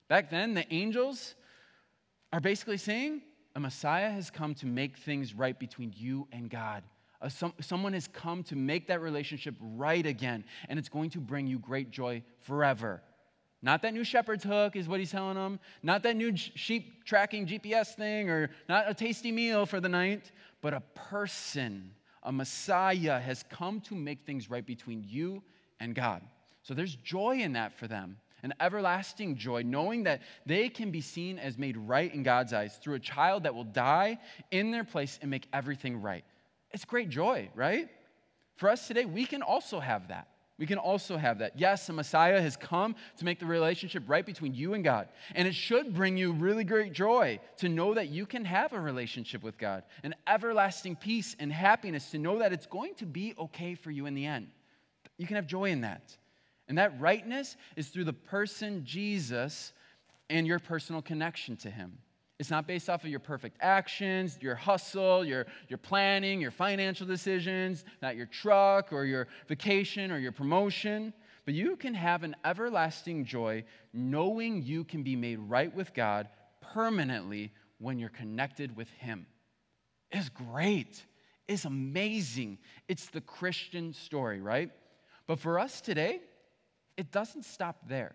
Back 0.09 0.31
then, 0.31 0.55
the 0.55 0.73
angels 0.73 1.35
are 2.33 2.41
basically 2.41 2.77
saying 2.77 3.23
a 3.57 3.61
Messiah 3.61 4.11
has 4.11 4.31
come 4.31 4.55
to 4.57 4.67
make 4.67 4.99
things 4.99 5.35
right 5.35 5.59
between 5.59 5.93
you 5.97 6.29
and 6.31 6.49
God. 6.49 6.85
Uh, 7.27 7.29
some, 7.29 7.53
someone 7.61 7.93
has 7.93 8.07
come 8.07 8.45
to 8.45 8.55
make 8.55 8.87
that 8.87 9.01
relationship 9.01 9.57
right 9.61 10.07
again, 10.07 10.45
and 10.69 10.79
it's 10.79 10.89
going 10.89 11.11
to 11.11 11.19
bring 11.19 11.45
you 11.45 11.59
great 11.59 11.91
joy 11.91 12.23
forever. 12.39 13.03
Not 13.63 13.83
that 13.83 13.95
new 13.95 14.05
shepherd's 14.05 14.45
hook 14.45 14.77
is 14.77 14.87
what 14.87 15.01
he's 15.01 15.11
telling 15.11 15.35
them, 15.35 15.59
not 15.83 16.05
that 16.05 16.15
new 16.15 16.37
sheep 16.37 17.05
tracking 17.05 17.45
GPS 17.45 17.97
thing, 17.97 18.31
or 18.31 18.51
not 18.69 18.89
a 18.89 18.95
tasty 18.95 19.33
meal 19.33 19.67
for 19.67 19.81
the 19.81 19.89
night, 19.89 20.31
but 20.63 20.73
a 20.73 20.81
person, 20.95 21.91
a 22.23 22.31
Messiah 22.31 23.19
has 23.19 23.43
come 23.51 23.81
to 23.81 23.97
make 23.97 24.25
things 24.25 24.49
right 24.49 24.65
between 24.65 25.03
you 25.05 25.43
and 25.81 25.97
God. 25.97 26.23
So 26.63 26.75
there's 26.75 26.95
joy 26.95 27.39
in 27.39 27.55
that 27.55 27.77
for 27.77 27.89
them, 27.89 28.19
an 28.45 28.55
everlasting 28.61 29.35
joy, 29.35 29.63
knowing 29.63 30.05
that 30.05 30.23
they 30.45 30.69
can 30.69 30.93
be 30.93 31.01
seen 31.01 31.41
as 31.41 31.59
made 31.59 31.77
right 31.77 32.15
in 32.15 32.23
God's 32.23 32.53
eyes 32.53 32.77
through 32.77 32.95
a 32.95 33.01
child 33.01 33.43
that 33.43 33.55
will 33.57 33.65
die 33.65 34.21
in 34.53 34.71
their 34.71 34.85
place 34.85 35.19
and 35.23 35.29
make 35.29 35.49
everything 35.53 36.01
right. 36.01 36.25
It's 36.77 36.85
great 36.85 37.09
joy, 37.09 37.49
right? 37.55 37.89
For 38.57 38.69
us 38.69 38.87
today, 38.87 39.07
we 39.07 39.25
can 39.25 39.41
also 39.41 39.81
have 39.81 40.09
that. 40.09 40.29
We 40.59 40.67
can 40.67 40.77
also 40.77 41.17
have 41.17 41.39
that. 41.39 41.59
Yes, 41.59 41.87
the 41.87 41.95
Messiah 41.95 42.39
has 42.39 42.55
come 42.55 42.97
to 43.17 43.25
make 43.25 43.41
the 43.41 43.47
relationship 43.47 44.03
right 44.07 44.27
between 44.27 44.53
you 44.53 44.75
and 44.75 44.85
God. 44.85 45.09
And 45.35 45.49
it 45.49 45.55
should 45.55 45.95
bring 45.95 46.19
you 46.19 46.33
really 46.33 46.65
great 46.65 46.93
joy 46.93 47.41
to 47.57 47.71
know 47.71 47.95
that 47.95 48.09
you 48.09 48.27
can 48.27 48.45
have 48.45 48.75
a 48.75 48.79
relationship 48.79 49.43
with 49.43 49.57
God, 49.57 49.85
an 50.05 50.15
everlasting 50.27 50.97
peace 50.97 51.35
and 51.39 51.51
happiness 51.51 52.11
to 52.11 52.19
know 52.19 52.41
that 52.41 52.53
it's 52.53 52.67
going 52.67 52.95
to 52.97 53.07
be 53.07 53.33
okay 53.39 53.75
for 53.75 53.91
you 53.91 54.05
in 54.05 54.13
the 54.13 54.27
end. 54.27 54.49
You 55.17 55.27
can 55.27 55.37
have 55.37 55.47
joy 55.47 55.71
in 55.71 55.81
that. 55.81 56.15
And 56.69 56.77
that 56.77 57.01
rightness 57.01 57.57
is 57.77 57.89
through 57.89 58.05
the 58.05 58.13
person 58.13 58.85
Jesus 58.85 59.73
and 60.29 60.47
your 60.47 60.59
personal 60.59 61.01
connection 61.01 61.57
to 61.57 61.71
him. 61.71 61.97
It's 62.39 62.51
not 62.51 62.67
based 62.67 62.91
off 62.91 63.03
of 63.03 63.11
your 63.11 63.21
perfect 63.21 63.57
actions, 63.61 64.39
your 64.43 64.55
hustle, 64.55 65.25
your, 65.25 65.47
your 65.69 65.79
planning, 65.79 66.41
your 66.41 66.51
financial 66.51 67.07
decisions, 67.07 67.85
not 68.03 68.15
your 68.15 68.27
truck 68.27 68.93
or 68.93 69.05
your 69.05 69.27
vacation 69.49 70.11
or 70.11 70.19
your 70.19 70.33
promotion. 70.33 71.15
But 71.47 71.55
you 71.55 71.77
can 71.77 71.95
have 71.95 72.25
an 72.25 72.37
everlasting 72.45 73.25
joy 73.25 73.65
knowing 73.95 74.63
you 74.63 74.85
can 74.85 75.03
be 75.03 75.17
made 75.17 75.39
right 75.39 75.75
with 75.75 75.95
God 75.95 76.29
permanently 76.61 77.53
when 77.79 77.99
you're 77.99 78.11
connected 78.11 78.77
with 78.77 78.91
Him. 78.91 79.27
It's 80.11 80.29
great. 80.29 81.05
It's 81.49 81.65
amazing. 81.65 82.59
It's 82.89 83.07
the 83.07 83.21
Christian 83.21 83.95
story, 83.95 84.41
right? 84.41 84.71
But 85.27 85.39
for 85.39 85.59
us 85.59 85.81
today, 85.81 86.21
it 86.97 87.13
doesn't 87.13 87.45
stop 87.45 87.89
there. 87.89 88.15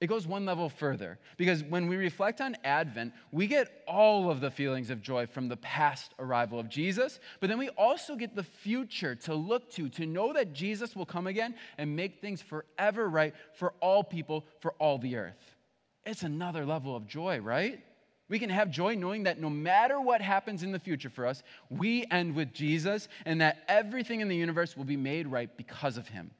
It 0.00 0.08
goes 0.08 0.26
one 0.26 0.44
level 0.44 0.68
further 0.68 1.18
because 1.36 1.62
when 1.62 1.86
we 1.86 1.96
reflect 1.96 2.40
on 2.40 2.56
Advent, 2.64 3.14
we 3.32 3.46
get 3.46 3.82
all 3.86 4.30
of 4.30 4.40
the 4.40 4.50
feelings 4.50 4.90
of 4.90 5.00
joy 5.00 5.26
from 5.26 5.48
the 5.48 5.56
past 5.58 6.12
arrival 6.18 6.58
of 6.58 6.68
Jesus, 6.68 7.20
but 7.40 7.48
then 7.48 7.58
we 7.58 7.68
also 7.70 8.16
get 8.16 8.34
the 8.34 8.42
future 8.42 9.14
to 9.14 9.34
look 9.34 9.70
to, 9.72 9.88
to 9.90 10.04
know 10.04 10.32
that 10.32 10.52
Jesus 10.52 10.94
will 10.94 11.06
come 11.06 11.26
again 11.26 11.54
and 11.78 11.94
make 11.94 12.20
things 12.20 12.42
forever 12.42 13.08
right 13.08 13.34
for 13.54 13.72
all 13.80 14.02
people, 14.02 14.44
for 14.60 14.72
all 14.78 14.98
the 14.98 15.16
earth. 15.16 15.56
It's 16.04 16.22
another 16.22 16.66
level 16.66 16.94
of 16.94 17.06
joy, 17.06 17.38
right? 17.38 17.82
We 18.28 18.38
can 18.38 18.50
have 18.50 18.70
joy 18.70 18.94
knowing 18.94 19.22
that 19.24 19.40
no 19.40 19.48
matter 19.48 20.00
what 20.00 20.20
happens 20.20 20.62
in 20.62 20.72
the 20.72 20.78
future 20.78 21.10
for 21.10 21.26
us, 21.26 21.42
we 21.70 22.04
end 22.10 22.34
with 22.34 22.52
Jesus 22.52 23.08
and 23.26 23.40
that 23.40 23.64
everything 23.68 24.20
in 24.20 24.28
the 24.28 24.36
universe 24.36 24.76
will 24.76 24.84
be 24.84 24.96
made 24.96 25.26
right 25.26 25.54
because 25.56 25.96
of 25.96 26.08
him. 26.08 26.30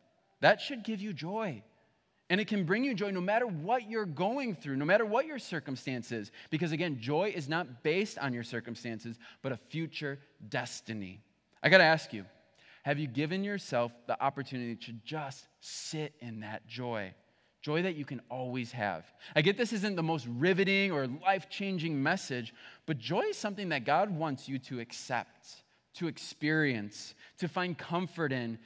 That 0.41 0.61
should 0.61 0.83
give 0.83 1.01
you 1.01 1.13
joy. 1.13 1.63
And 2.31 2.41
it 2.41 2.49
can 2.49 2.65
bring 2.65 2.85
you 2.85 2.95
joy 2.95 3.11
no 3.11 3.21
matter 3.21 3.47
what 3.47 3.91
you're 3.91 4.07
going 4.07 4.55
through, 4.55 4.77
no 4.77 4.85
matter 4.85 5.05
what 5.05 5.27
your 5.27 5.39
circumstances. 5.39 6.33
Because 6.51 6.73
again, 6.73 6.99
joy 6.99 7.33
is 7.35 7.49
not 7.49 7.83
based 7.83 8.19
on 8.19 8.33
your 8.33 8.43
circumstances, 8.43 9.19
but 9.43 9.53
a 9.53 9.57
future 9.57 10.19
destiny. 10.49 11.21
I 11.63 11.69
got 11.69 11.79
to 11.79 11.85
ask 11.85 12.13
you 12.13 12.25
have 12.85 12.99
you 12.99 13.07
given 13.07 13.43
yourself 13.43 13.93
the 14.07 14.23
opportunity 14.23 14.77
to 14.77 14.93
just 15.05 15.47
sit 15.61 16.15
in 16.21 16.41
that 16.41 16.67
joy? 16.67 17.15
Joy 17.63 17.81
that 17.81 17.97
you 17.97 18.05
can 18.05 18.21
always 18.31 18.71
have. 18.73 19.07
I 19.35 19.41
get 19.41 19.57
this 19.57 19.73
isn't 19.73 19.97
the 19.97 20.03
most 20.03 20.27
riveting 20.29 20.93
or 20.93 21.07
life 21.07 21.49
changing 21.49 22.03
message, 22.03 22.53
but 22.85 22.99
joy 22.99 23.23
is 23.23 23.39
something 23.39 23.71
that 23.71 23.87
God 23.87 24.11
wants 24.11 24.51
you 24.51 24.59
to 24.61 24.81
accept, 24.81 25.63
to 25.95 26.09
experience, 26.09 27.15
to 27.39 27.49
find 27.49 27.77
comfort 27.79 28.33
in, 28.33 28.59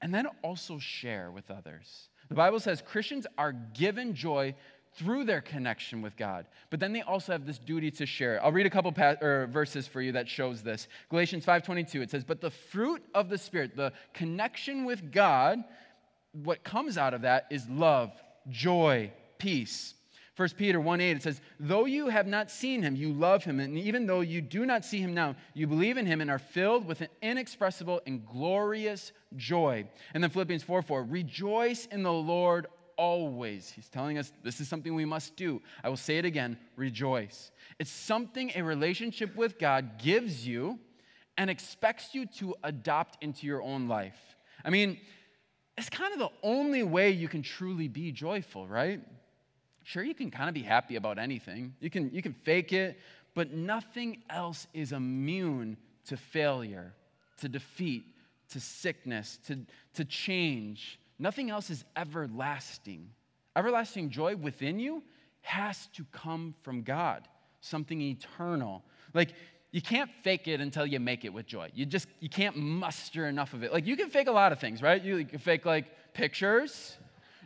and 0.00 0.14
then 0.14 0.26
also 0.42 0.78
share 0.78 1.30
with 1.30 1.50
others. 1.50 2.08
The 2.28 2.34
Bible 2.34 2.60
says 2.60 2.82
Christians 2.82 3.26
are 3.38 3.52
given 3.52 4.14
joy 4.14 4.54
through 4.94 5.24
their 5.24 5.42
connection 5.42 6.00
with 6.00 6.16
God, 6.16 6.46
but 6.70 6.80
then 6.80 6.92
they 6.92 7.02
also 7.02 7.32
have 7.32 7.44
this 7.44 7.58
duty 7.58 7.90
to 7.90 8.06
share. 8.06 8.36
it. 8.36 8.40
I'll 8.42 8.52
read 8.52 8.64
a 8.66 8.70
couple 8.70 8.90
pa- 8.92 9.16
verses 9.20 9.86
for 9.86 10.00
you 10.00 10.12
that 10.12 10.26
shows 10.28 10.62
this. 10.62 10.88
Galatians 11.10 11.44
5:22 11.44 12.00
it 12.00 12.10
says, 12.10 12.24
"But 12.24 12.40
the 12.40 12.50
fruit 12.50 13.04
of 13.14 13.28
the 13.28 13.36
spirit, 13.36 13.76
the 13.76 13.92
connection 14.14 14.86
with 14.86 15.12
God, 15.12 15.62
what 16.32 16.64
comes 16.64 16.96
out 16.96 17.12
of 17.12 17.22
that 17.22 17.46
is 17.50 17.68
love, 17.68 18.10
joy, 18.48 19.12
peace, 19.38 19.94
1 20.36 20.50
Peter 20.56 20.78
1 20.78 21.00
8, 21.00 21.10
it 21.12 21.22
says, 21.22 21.40
Though 21.58 21.86
you 21.86 22.08
have 22.08 22.26
not 22.26 22.50
seen 22.50 22.82
him, 22.82 22.94
you 22.94 23.12
love 23.12 23.42
him. 23.42 23.58
And 23.58 23.78
even 23.78 24.06
though 24.06 24.20
you 24.20 24.42
do 24.42 24.66
not 24.66 24.84
see 24.84 25.00
him 25.00 25.14
now, 25.14 25.34
you 25.54 25.66
believe 25.66 25.96
in 25.96 26.04
him 26.04 26.20
and 26.20 26.30
are 26.30 26.38
filled 26.38 26.86
with 26.86 27.00
an 27.00 27.08
inexpressible 27.22 28.02
and 28.06 28.24
glorious 28.26 29.12
joy. 29.36 29.88
And 30.12 30.22
then 30.22 30.30
Philippians 30.30 30.62
4 30.62 30.82
4, 30.82 31.04
rejoice 31.04 31.86
in 31.86 32.02
the 32.02 32.12
Lord 32.12 32.66
always. 32.98 33.70
He's 33.70 33.88
telling 33.88 34.18
us 34.18 34.30
this 34.42 34.60
is 34.60 34.68
something 34.68 34.94
we 34.94 35.06
must 35.06 35.36
do. 35.36 35.62
I 35.82 35.88
will 35.88 35.96
say 35.96 36.18
it 36.18 36.26
again 36.26 36.58
rejoice. 36.76 37.50
It's 37.78 37.90
something 37.90 38.52
a 38.54 38.62
relationship 38.62 39.34
with 39.36 39.58
God 39.58 39.98
gives 39.98 40.46
you 40.46 40.78
and 41.38 41.48
expects 41.48 42.14
you 42.14 42.26
to 42.38 42.54
adopt 42.62 43.22
into 43.22 43.46
your 43.46 43.62
own 43.62 43.88
life. 43.88 44.36
I 44.64 44.70
mean, 44.70 44.98
it's 45.78 45.90
kind 45.90 46.12
of 46.12 46.18
the 46.18 46.30
only 46.42 46.82
way 46.82 47.10
you 47.10 47.28
can 47.28 47.42
truly 47.42 47.88
be 47.88 48.12
joyful, 48.12 48.66
right? 48.66 49.00
Sure, 49.86 50.02
you 50.02 50.16
can 50.16 50.32
kind 50.32 50.48
of 50.48 50.54
be 50.54 50.62
happy 50.62 50.96
about 50.96 51.16
anything. 51.16 51.72
You 51.78 51.90
can, 51.90 52.10
you 52.12 52.20
can 52.20 52.32
fake 52.32 52.72
it, 52.72 52.98
but 53.34 53.52
nothing 53.52 54.20
else 54.28 54.66
is 54.74 54.90
immune 54.90 55.76
to 56.06 56.16
failure, 56.16 56.92
to 57.38 57.48
defeat, 57.48 58.04
to 58.50 58.58
sickness, 58.58 59.38
to, 59.46 59.60
to 59.94 60.04
change. 60.04 60.98
Nothing 61.20 61.50
else 61.50 61.70
is 61.70 61.84
everlasting. 61.94 63.08
Everlasting 63.54 64.10
joy 64.10 64.34
within 64.34 64.80
you 64.80 65.04
has 65.42 65.86
to 65.94 66.04
come 66.10 66.56
from 66.62 66.82
God, 66.82 67.28
something 67.60 68.02
eternal. 68.02 68.82
Like, 69.14 69.34
you 69.70 69.80
can't 69.80 70.10
fake 70.24 70.48
it 70.48 70.60
until 70.60 70.84
you 70.84 70.98
make 70.98 71.24
it 71.24 71.32
with 71.32 71.46
joy. 71.46 71.70
You 71.74 71.86
just 71.86 72.08
you 72.18 72.28
can't 72.28 72.56
muster 72.56 73.28
enough 73.28 73.52
of 73.52 73.62
it. 73.62 73.72
Like 73.72 73.86
you 73.86 73.96
can 73.96 74.10
fake 74.10 74.26
a 74.26 74.32
lot 74.32 74.50
of 74.50 74.58
things, 74.58 74.82
right? 74.82 75.00
You, 75.00 75.18
you 75.18 75.26
can 75.26 75.38
fake 75.38 75.64
like 75.64 75.84
pictures, 76.12 76.96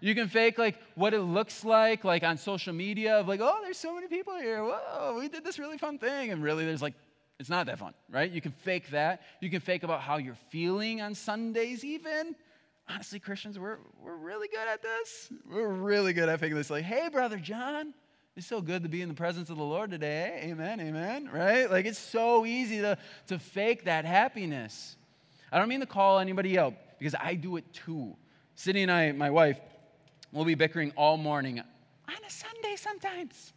you 0.00 0.14
can 0.14 0.28
fake 0.28 0.58
like 0.58 0.78
what 0.94 1.14
it 1.14 1.20
looks 1.20 1.64
like, 1.64 2.04
like 2.04 2.22
on 2.22 2.36
social 2.36 2.72
media 2.72 3.18
of 3.18 3.28
like, 3.28 3.40
oh, 3.42 3.58
there's 3.62 3.78
so 3.78 3.94
many 3.94 4.06
people 4.08 4.36
here. 4.36 4.64
Whoa, 4.64 5.16
we 5.18 5.28
did 5.28 5.44
this 5.44 5.58
really 5.58 5.78
fun 5.78 5.98
thing. 5.98 6.30
And 6.30 6.42
really, 6.42 6.64
there's 6.64 6.82
like, 6.82 6.94
it's 7.38 7.48
not 7.48 7.66
that 7.66 7.78
fun, 7.78 7.94
right? 8.10 8.30
You 8.30 8.40
can 8.40 8.52
fake 8.52 8.90
that. 8.90 9.22
You 9.40 9.50
can 9.50 9.60
fake 9.60 9.82
about 9.82 10.00
how 10.00 10.18
you're 10.18 10.36
feeling 10.50 11.00
on 11.00 11.14
Sundays, 11.14 11.84
even. 11.84 12.34
Honestly, 12.88 13.18
Christians, 13.18 13.58
we're, 13.58 13.78
we're 14.02 14.16
really 14.16 14.48
good 14.48 14.66
at 14.66 14.82
this. 14.82 15.32
We're 15.50 15.68
really 15.68 16.12
good 16.12 16.28
at 16.28 16.40
faking 16.40 16.56
this. 16.56 16.70
Like, 16.70 16.84
hey, 16.84 17.08
Brother 17.08 17.36
John, 17.36 17.94
it's 18.36 18.46
so 18.46 18.60
good 18.60 18.82
to 18.82 18.88
be 18.88 19.00
in 19.00 19.08
the 19.08 19.14
presence 19.14 19.48
of 19.48 19.56
the 19.56 19.64
Lord 19.64 19.90
today. 19.90 20.40
Amen, 20.44 20.80
amen, 20.80 21.30
right? 21.32 21.70
Like, 21.70 21.86
it's 21.86 21.98
so 21.98 22.44
easy 22.44 22.80
to, 22.80 22.98
to 23.28 23.38
fake 23.38 23.84
that 23.84 24.04
happiness. 24.04 24.96
I 25.52 25.58
don't 25.58 25.68
mean 25.68 25.80
to 25.80 25.86
call 25.86 26.18
anybody 26.18 26.58
out 26.58 26.74
because 26.98 27.14
I 27.18 27.34
do 27.34 27.56
it 27.56 27.72
too. 27.72 28.16
Sydney 28.54 28.82
and 28.82 28.92
I, 28.92 29.12
my 29.12 29.30
wife, 29.30 29.58
We'll 30.32 30.44
be 30.44 30.54
bickering 30.54 30.92
all 30.96 31.16
morning 31.16 31.58
on 31.58 32.14
a 32.26 32.30
Sunday 32.30 32.76
sometimes. 32.76 33.52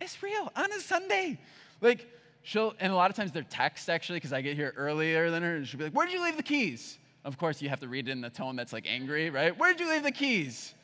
It's 0.00 0.22
real, 0.22 0.50
on 0.56 0.72
a 0.72 0.80
Sunday. 0.80 1.38
Like, 1.80 2.06
she'll, 2.42 2.74
and 2.80 2.92
a 2.92 2.96
lot 2.96 3.10
of 3.10 3.16
times 3.16 3.32
they're 3.32 3.44
text 3.44 3.88
actually, 3.88 4.16
because 4.16 4.32
I 4.32 4.40
get 4.40 4.56
here 4.56 4.74
earlier 4.76 5.30
than 5.30 5.42
her, 5.42 5.56
and 5.56 5.66
she'll 5.66 5.78
be 5.78 5.84
like, 5.84 5.92
Where'd 5.92 6.10
you 6.10 6.22
leave 6.22 6.36
the 6.36 6.42
keys? 6.42 6.98
Of 7.24 7.38
course, 7.38 7.60
you 7.60 7.68
have 7.68 7.80
to 7.80 7.88
read 7.88 8.08
it 8.08 8.12
in 8.12 8.20
the 8.20 8.30
tone 8.30 8.54
that's 8.56 8.72
like 8.72 8.86
angry, 8.88 9.30
right? 9.30 9.56
Where'd 9.58 9.80
you 9.80 9.90
leave 9.90 10.04
the 10.04 10.12
keys? 10.12 10.74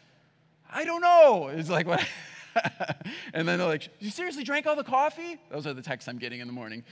I 0.68 0.85
don't 0.85 1.00
know. 1.00 1.49
It's 1.49 1.71
like 1.71 1.87
what? 1.87 2.04
and 3.35 3.47
then 3.47 3.59
they're 3.59 3.68
like, 3.68 3.88
you 4.00 4.11
seriously 4.11 4.42
drank 4.42 4.66
all 4.66 4.75
the 4.75 4.82
coffee? 4.82 5.38
Those 5.50 5.66
are 5.66 5.75
the 5.75 5.82
texts 5.82 6.09
I'm 6.09 6.18
getting 6.18 6.40
in 6.40 6.47
the 6.47 6.52
morning. 6.52 6.82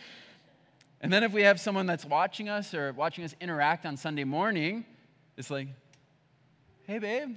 And 1.00 1.12
then 1.12 1.24
if 1.24 1.32
we 1.32 1.42
have 1.42 1.58
someone 1.58 1.86
that's 1.86 2.04
watching 2.04 2.48
us 2.48 2.74
or 2.74 2.92
watching 2.92 3.24
us 3.24 3.34
interact 3.40 3.86
on 3.86 3.96
Sunday 3.96 4.24
morning, 4.24 4.84
it's 5.36 5.50
like, 5.50 5.68
hey 6.86 6.98
babe, 6.98 7.36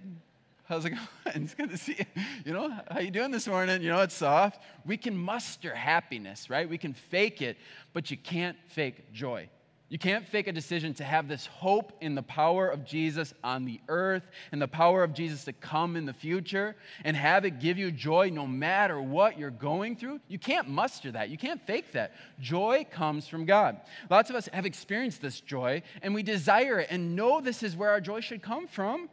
how's 0.74 0.86
it 0.86 0.90
going? 0.92 1.08
It's 1.44 1.56
good 1.56 1.70
to 1.70 1.78
see 1.78 1.96
you. 1.98 2.24
You 2.46 2.54
know, 2.54 2.70
how 2.90 3.00
you 3.00 3.12
doing 3.12 3.32
this 3.32 3.48
morning? 3.48 3.82
You 3.82 3.90
know, 3.90 4.02
it's 4.02 4.16
soft. 4.16 4.62
We 4.86 4.98
can 4.98 5.16
muster 5.16 5.74
happiness, 5.74 6.50
right? 6.50 6.68
We 6.70 6.78
can 6.78 6.94
fake 6.94 7.42
it, 7.42 7.58
but 7.94 8.12
you 8.12 8.18
can't 8.18 8.58
fake 8.70 9.12
joy. 9.14 9.50
You 9.90 10.00
can't 10.00 10.28
fake 10.28 10.48
a 10.48 10.52
decision 10.52 10.96
to 10.96 11.04
have 11.04 11.28
this 11.28 11.46
hope 11.46 11.94
in 12.02 12.16
the 12.16 12.24
power 12.24 12.68
of 12.68 12.84
Jesus 12.84 13.34
on 13.44 13.66
the 13.66 13.80
earth 13.88 14.24
and 14.52 14.60
the 14.60 14.68
power 14.68 15.04
of 15.04 15.14
Jesus 15.14 15.44
to 15.46 15.54
come 15.54 15.96
in 15.96 16.06
the 16.06 16.14
future 16.14 16.76
and 17.04 17.16
have 17.16 17.46
it 17.46 17.60
give 17.60 17.78
you 17.78 17.92
joy 17.92 18.32
no 18.34 18.48
matter 18.48 19.00
what 19.00 19.38
you're 19.38 19.52
going 19.52 19.96
through. 19.96 20.20
You 20.28 20.40
can't 20.40 20.68
muster 20.68 21.12
that. 21.12 21.30
You 21.30 21.38
can't 21.38 21.62
fake 21.68 21.92
that. 21.92 22.14
Joy 22.40 22.88
comes 22.90 23.28
from 23.28 23.46
God. 23.46 23.82
Lots 24.10 24.32
of 24.32 24.36
us 24.36 24.50
have 24.52 24.66
experienced 24.66 25.22
this 25.22 25.42
joy 25.42 25.84
and 26.02 26.16
we 26.16 26.24
desire 26.24 26.80
it 26.80 26.88
and 26.90 27.16
know 27.16 27.40
this 27.40 27.62
is 27.62 27.76
where 27.76 27.92
our 27.92 28.02
joy 28.02 28.22
should 28.22 28.42
come 28.42 28.68
from. 28.68 29.10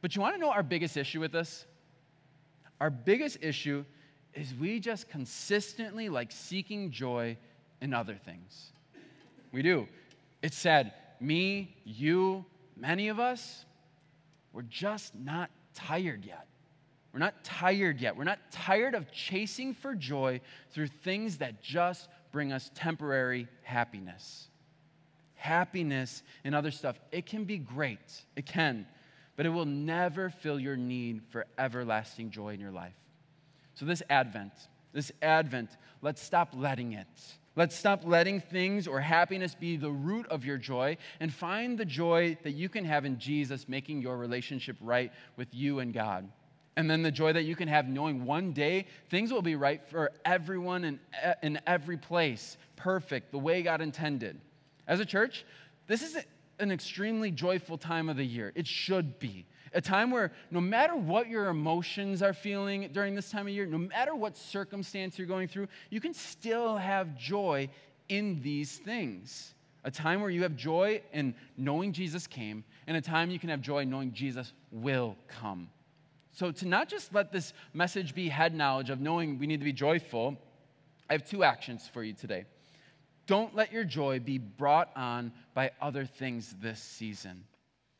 But 0.00 0.14
you 0.14 0.22
want 0.22 0.34
to 0.34 0.40
know 0.40 0.50
our 0.50 0.62
biggest 0.62 0.96
issue 0.96 1.20
with 1.20 1.32
this? 1.32 1.66
Our 2.80 2.90
biggest 2.90 3.38
issue 3.40 3.84
is 4.34 4.54
we 4.54 4.78
just 4.78 5.08
consistently 5.08 6.08
like 6.08 6.30
seeking 6.30 6.90
joy 6.90 7.36
in 7.80 7.92
other 7.92 8.14
things. 8.14 8.72
We 9.52 9.62
do. 9.62 9.88
It's 10.42 10.56
sad. 10.56 10.92
Me, 11.20 11.76
you, 11.84 12.44
many 12.76 13.08
of 13.08 13.18
us, 13.18 13.64
we're 14.52 14.62
just 14.62 15.14
not 15.14 15.50
tired 15.74 16.24
yet. 16.24 16.46
We're 17.12 17.20
not 17.20 17.42
tired 17.42 18.00
yet. 18.00 18.16
We're 18.16 18.24
not 18.24 18.38
tired 18.52 18.94
of 18.94 19.10
chasing 19.10 19.74
for 19.74 19.94
joy 19.94 20.40
through 20.70 20.88
things 20.88 21.38
that 21.38 21.62
just 21.62 22.08
bring 22.30 22.52
us 22.52 22.70
temporary 22.74 23.48
happiness. 23.62 24.48
Happiness 25.34 26.22
and 26.44 26.54
other 26.54 26.70
stuff, 26.70 27.00
it 27.10 27.26
can 27.26 27.44
be 27.44 27.58
great. 27.58 28.22
It 28.36 28.46
can. 28.46 28.86
But 29.38 29.46
it 29.46 29.50
will 29.50 29.66
never 29.66 30.30
fill 30.30 30.58
your 30.58 30.76
need 30.76 31.22
for 31.30 31.46
everlasting 31.56 32.30
joy 32.32 32.54
in 32.54 32.60
your 32.60 32.72
life. 32.72 32.96
So, 33.74 33.84
this 33.84 34.02
Advent, 34.10 34.50
this 34.92 35.12
Advent, 35.22 35.70
let's 36.02 36.20
stop 36.20 36.48
letting 36.56 36.94
it. 36.94 37.06
Let's 37.54 37.76
stop 37.76 38.02
letting 38.04 38.40
things 38.40 38.88
or 38.88 38.98
happiness 38.98 39.54
be 39.54 39.76
the 39.76 39.92
root 39.92 40.26
of 40.26 40.44
your 40.44 40.58
joy 40.58 40.96
and 41.20 41.32
find 41.32 41.78
the 41.78 41.84
joy 41.84 42.36
that 42.42 42.54
you 42.54 42.68
can 42.68 42.84
have 42.84 43.04
in 43.04 43.20
Jesus 43.20 43.68
making 43.68 44.02
your 44.02 44.16
relationship 44.16 44.76
right 44.80 45.12
with 45.36 45.54
you 45.54 45.78
and 45.78 45.94
God. 45.94 46.28
And 46.74 46.90
then 46.90 47.04
the 47.04 47.12
joy 47.12 47.32
that 47.32 47.44
you 47.44 47.54
can 47.54 47.68
have 47.68 47.88
knowing 47.88 48.24
one 48.24 48.52
day 48.52 48.86
things 49.08 49.32
will 49.32 49.42
be 49.42 49.54
right 49.54 49.80
for 49.88 50.10
everyone 50.24 50.82
in, 50.82 51.00
in 51.44 51.60
every 51.64 51.96
place, 51.96 52.56
perfect, 52.74 53.30
the 53.30 53.38
way 53.38 53.62
God 53.62 53.80
intended. 53.80 54.40
As 54.88 54.98
a 54.98 55.06
church, 55.06 55.44
this 55.86 56.02
is 56.02 56.16
an 56.58 56.70
extremely 56.70 57.30
joyful 57.30 57.78
time 57.78 58.08
of 58.08 58.16
the 58.16 58.24
year. 58.24 58.52
It 58.54 58.66
should 58.66 59.18
be. 59.18 59.46
A 59.74 59.80
time 59.80 60.10
where 60.10 60.32
no 60.50 60.60
matter 60.60 60.96
what 60.96 61.28
your 61.28 61.48
emotions 61.48 62.22
are 62.22 62.32
feeling 62.32 62.88
during 62.92 63.14
this 63.14 63.30
time 63.30 63.46
of 63.46 63.52
year, 63.52 63.66
no 63.66 63.78
matter 63.78 64.14
what 64.14 64.36
circumstance 64.36 65.18
you're 65.18 65.26
going 65.26 65.48
through, 65.48 65.68
you 65.90 66.00
can 66.00 66.14
still 66.14 66.76
have 66.76 67.16
joy 67.16 67.68
in 68.08 68.40
these 68.42 68.78
things. 68.78 69.54
A 69.84 69.90
time 69.90 70.20
where 70.20 70.30
you 70.30 70.42
have 70.42 70.56
joy 70.56 71.02
in 71.12 71.34
knowing 71.56 71.92
Jesus 71.92 72.26
came, 72.26 72.64
and 72.86 72.96
a 72.96 73.00
time 73.00 73.30
you 73.30 73.38
can 73.38 73.48
have 73.50 73.60
joy 73.60 73.84
knowing 73.84 74.12
Jesus 74.12 74.52
will 74.72 75.16
come. 75.28 75.68
So, 76.32 76.50
to 76.52 76.68
not 76.68 76.88
just 76.88 77.12
let 77.14 77.32
this 77.32 77.52
message 77.72 78.14
be 78.14 78.28
head 78.28 78.54
knowledge 78.54 78.90
of 78.90 79.00
knowing 79.00 79.38
we 79.38 79.46
need 79.46 79.60
to 79.60 79.64
be 79.64 79.72
joyful, 79.72 80.36
I 81.08 81.14
have 81.14 81.28
two 81.28 81.42
actions 81.42 81.88
for 81.92 82.02
you 82.02 82.12
today. 82.12 82.44
Don't 83.28 83.54
let 83.54 83.72
your 83.72 83.84
joy 83.84 84.20
be 84.20 84.38
brought 84.38 84.90
on 84.96 85.32
by 85.54 85.70
other 85.82 86.06
things 86.06 86.56
this 86.60 86.82
season. 86.82 87.44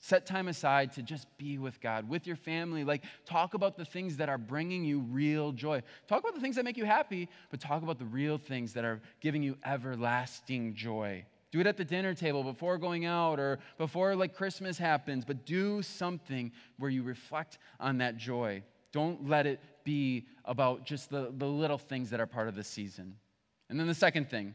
Set 0.00 0.25
time 0.25 0.49
aside 0.49 0.92
to 0.94 1.02
just 1.02 1.26
be 1.37 1.58
with 1.58 1.80
God, 1.82 2.08
with 2.08 2.26
your 2.26 2.37
family. 2.37 2.82
Like, 2.82 3.04
talk 3.26 3.52
about 3.52 3.76
the 3.76 3.85
things 3.85 4.16
that 4.16 4.30
are 4.30 4.38
bringing 4.38 4.85
you 4.85 5.00
real 5.00 5.52
joy. 5.52 5.82
Talk 6.06 6.20
about 6.20 6.35
the 6.35 6.40
things 6.40 6.56
that 6.56 6.64
make 6.64 6.78
you 6.78 6.87
happy, 6.87 7.28
but 7.50 7.61
talk 7.61 7.82
about 7.82 7.99
the 7.99 8.06
real 8.06 8.38
things 8.38 8.73
that 8.73 8.85
are 8.85 9.02
giving 9.20 9.42
you 9.42 9.58
everlasting 9.66 10.75
joy. 10.75 11.25
Do 11.50 11.61
it 11.61 11.66
at 11.66 11.76
the 11.76 11.85
dinner 11.85 12.14
table 12.14 12.42
before 12.42 12.78
going 12.78 13.04
out 13.04 13.38
or 13.38 13.58
before 13.76 14.16
like 14.16 14.35
Christmas 14.35 14.78
happens, 14.78 15.26
but 15.26 15.44
do 15.44 15.82
something 15.82 16.52
where 16.78 16.90
you 16.90 17.02
reflect 17.02 17.59
on 17.81 17.98
that 17.98 18.16
joy. 18.16 18.62
Don't 18.92 19.29
let 19.29 19.46
it 19.46 19.61
be 19.85 20.26
about 20.46 20.87
just 20.87 21.11
the, 21.11 21.35
the 21.37 21.46
little 21.46 21.79
things 21.79 22.09
that 22.11 22.20
are 22.20 22.26
part 22.26 22.48
of 22.48 22.55
the 22.55 22.64
season. 22.64 23.14
And 23.68 23.79
then 23.79 23.87
the 23.87 23.94
second 23.94 24.31
thing, 24.31 24.55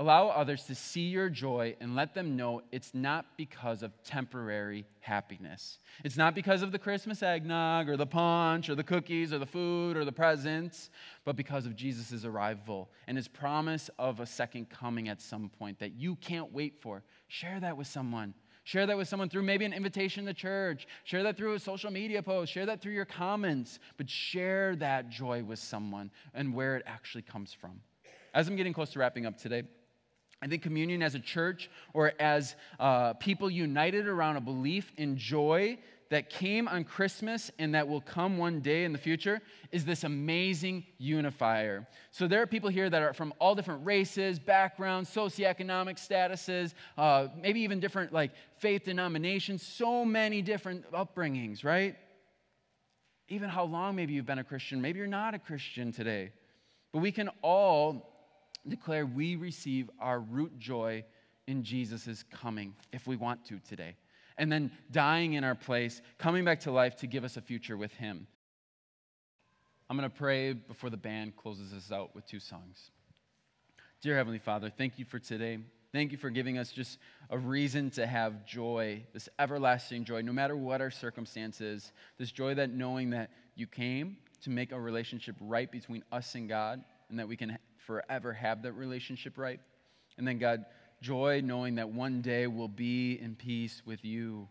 Allow 0.00 0.28
others 0.28 0.62
to 0.66 0.76
see 0.76 1.08
your 1.08 1.28
joy 1.28 1.74
and 1.80 1.96
let 1.96 2.14
them 2.14 2.36
know 2.36 2.62
it's 2.70 2.94
not 2.94 3.26
because 3.36 3.82
of 3.82 3.90
temporary 4.04 4.86
happiness. 5.00 5.80
It's 6.04 6.16
not 6.16 6.36
because 6.36 6.62
of 6.62 6.70
the 6.70 6.78
Christmas 6.78 7.20
eggnog 7.20 7.88
or 7.88 7.96
the 7.96 8.06
punch 8.06 8.68
or 8.68 8.76
the 8.76 8.84
cookies 8.84 9.32
or 9.32 9.40
the 9.40 9.46
food 9.46 9.96
or 9.96 10.04
the 10.04 10.12
presents, 10.12 10.90
but 11.24 11.34
because 11.34 11.66
of 11.66 11.74
Jesus' 11.74 12.24
arrival 12.24 12.88
and 13.08 13.16
his 13.16 13.26
promise 13.26 13.90
of 13.98 14.20
a 14.20 14.26
second 14.26 14.70
coming 14.70 15.08
at 15.08 15.20
some 15.20 15.48
point 15.48 15.80
that 15.80 15.94
you 15.94 16.14
can't 16.14 16.52
wait 16.52 16.80
for. 16.80 17.02
Share 17.26 17.58
that 17.58 17.76
with 17.76 17.88
someone. 17.88 18.34
Share 18.62 18.86
that 18.86 18.96
with 18.96 19.08
someone 19.08 19.28
through 19.28 19.42
maybe 19.42 19.64
an 19.64 19.72
invitation 19.72 20.24
to 20.26 20.32
church. 20.32 20.86
Share 21.02 21.24
that 21.24 21.36
through 21.36 21.54
a 21.54 21.58
social 21.58 21.90
media 21.90 22.22
post. 22.22 22.52
Share 22.52 22.66
that 22.66 22.80
through 22.80 22.92
your 22.92 23.04
comments. 23.04 23.80
But 23.96 24.08
share 24.08 24.76
that 24.76 25.08
joy 25.08 25.42
with 25.42 25.58
someone 25.58 26.12
and 26.34 26.54
where 26.54 26.76
it 26.76 26.84
actually 26.86 27.22
comes 27.22 27.52
from. 27.52 27.80
As 28.32 28.46
I'm 28.46 28.54
getting 28.54 28.74
close 28.74 28.90
to 28.90 29.00
wrapping 29.00 29.26
up 29.26 29.36
today, 29.36 29.64
I 30.40 30.46
think 30.46 30.62
communion 30.62 31.02
as 31.02 31.14
a 31.14 31.20
church 31.20 31.68
or 31.94 32.12
as 32.20 32.54
uh, 32.78 33.14
people 33.14 33.50
united 33.50 34.06
around 34.06 34.36
a 34.36 34.40
belief 34.40 34.92
in 34.96 35.16
joy 35.16 35.78
that 36.10 36.30
came 36.30 36.68
on 36.68 36.84
Christmas 36.84 37.50
and 37.58 37.74
that 37.74 37.86
will 37.86 38.00
come 38.00 38.38
one 38.38 38.60
day 38.60 38.84
in 38.84 38.92
the 38.92 38.98
future 38.98 39.40
is 39.72 39.84
this 39.84 40.04
amazing 40.04 40.84
unifier. 40.96 41.86
So 42.12 42.26
there 42.26 42.40
are 42.40 42.46
people 42.46 42.70
here 42.70 42.88
that 42.88 43.02
are 43.02 43.12
from 43.12 43.34
all 43.38 43.54
different 43.54 43.84
races, 43.84 44.38
backgrounds, 44.38 45.10
socioeconomic 45.10 45.96
statuses, 45.98 46.72
uh, 46.96 47.28
maybe 47.36 47.60
even 47.60 47.80
different 47.80 48.12
like 48.12 48.32
faith 48.58 48.84
denominations, 48.84 49.62
so 49.62 50.04
many 50.04 50.40
different 50.40 50.90
upbringings, 50.92 51.64
right? 51.64 51.96
Even 53.28 53.50
how 53.50 53.64
long 53.64 53.94
maybe 53.94 54.14
you've 54.14 54.26
been 54.26 54.38
a 54.38 54.44
Christian, 54.44 54.80
maybe 54.80 54.98
you're 54.98 55.06
not 55.06 55.34
a 55.34 55.38
Christian 55.38 55.92
today. 55.92 56.32
But 56.92 57.00
we 57.00 57.12
can 57.12 57.28
all 57.42 58.07
declare 58.70 59.06
we 59.06 59.36
receive 59.36 59.90
our 60.00 60.20
root 60.20 60.58
joy 60.58 61.04
in 61.46 61.64
Jesus' 61.64 62.24
coming 62.30 62.74
if 62.92 63.06
we 63.06 63.16
want 63.16 63.44
to 63.46 63.58
today. 63.60 63.96
And 64.36 64.52
then 64.52 64.70
dying 64.90 65.32
in 65.32 65.44
our 65.44 65.54
place, 65.54 66.00
coming 66.18 66.44
back 66.44 66.60
to 66.60 66.70
life 66.70 66.96
to 66.96 67.06
give 67.06 67.24
us 67.24 67.36
a 67.36 67.40
future 67.40 67.76
with 67.76 67.92
Him. 67.94 68.26
I'm 69.90 69.96
going 69.96 70.08
to 70.08 70.16
pray 70.16 70.52
before 70.52 70.90
the 70.90 70.96
band 70.96 71.36
closes 71.36 71.72
us 71.72 71.90
out 71.90 72.14
with 72.14 72.26
two 72.26 72.38
songs. 72.38 72.90
Dear 74.02 74.16
Heavenly 74.16 74.38
Father, 74.38 74.70
thank 74.70 74.98
you 74.98 75.04
for 75.04 75.18
today. 75.18 75.58
Thank 75.90 76.12
you 76.12 76.18
for 76.18 76.28
giving 76.28 76.58
us 76.58 76.70
just 76.70 76.98
a 77.30 77.38
reason 77.38 77.90
to 77.92 78.06
have 78.06 78.44
joy, 78.44 79.02
this 79.14 79.28
everlasting 79.38 80.04
joy, 80.04 80.20
no 80.20 80.32
matter 80.32 80.54
what 80.54 80.82
our 80.82 80.90
circumstances. 80.90 81.92
This 82.18 82.30
joy 82.30 82.54
that 82.54 82.70
knowing 82.70 83.10
that 83.10 83.30
you 83.56 83.66
came 83.66 84.18
to 84.42 84.50
make 84.50 84.70
a 84.70 84.78
relationship 84.78 85.34
right 85.40 85.72
between 85.72 86.04
us 86.12 86.34
and 86.34 86.48
God, 86.48 86.84
and 87.08 87.18
that 87.18 87.26
we 87.26 87.36
can 87.36 87.58
forever 87.88 88.34
have 88.34 88.62
that 88.62 88.72
relationship 88.72 89.38
right. 89.38 89.58
And 90.18 90.28
then, 90.28 90.38
God, 90.38 90.66
joy 91.00 91.40
knowing 91.42 91.76
that 91.76 91.88
one 91.88 92.20
day 92.20 92.46
we'll 92.46 92.68
be 92.68 93.18
in 93.20 93.34
peace 93.34 93.80
with 93.86 94.04
you. 94.04 94.46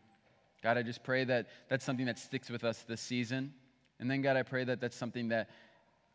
God, 0.63 0.75
I 0.75 0.81
just 0.81 1.03
pray 1.03 1.23
that 1.25 1.45
that's 1.69 1.85
something 1.85 2.07
that 2.07 2.17
sticks 2.17 2.49
with 2.49 2.63
us 2.63 2.83
this 2.87 2.99
season. 2.99 3.53
And 3.99 4.09
then, 4.09 4.23
God, 4.23 4.37
I 4.37 4.43
pray 4.43 4.63
that 4.63 4.81
that's 4.81 4.97
something 4.97 5.27
that 5.29 5.51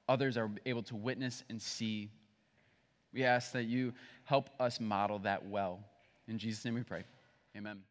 others 0.09 0.37
are 0.37 0.51
able 0.67 0.83
to 0.83 0.97
witness 0.97 1.45
and 1.49 1.63
see. 1.63 2.11
We 3.15 3.23
ask 3.23 3.53
that 3.53 3.65
you 3.65 3.93
help 4.25 4.51
us 4.59 4.81
model 4.81 5.21
that 5.21 5.47
well. 5.47 5.79
In 6.27 6.39
Jesus' 6.39 6.65
name 6.65 6.75
we 6.75 6.83
pray. 6.83 7.05
Amen. 7.57 7.83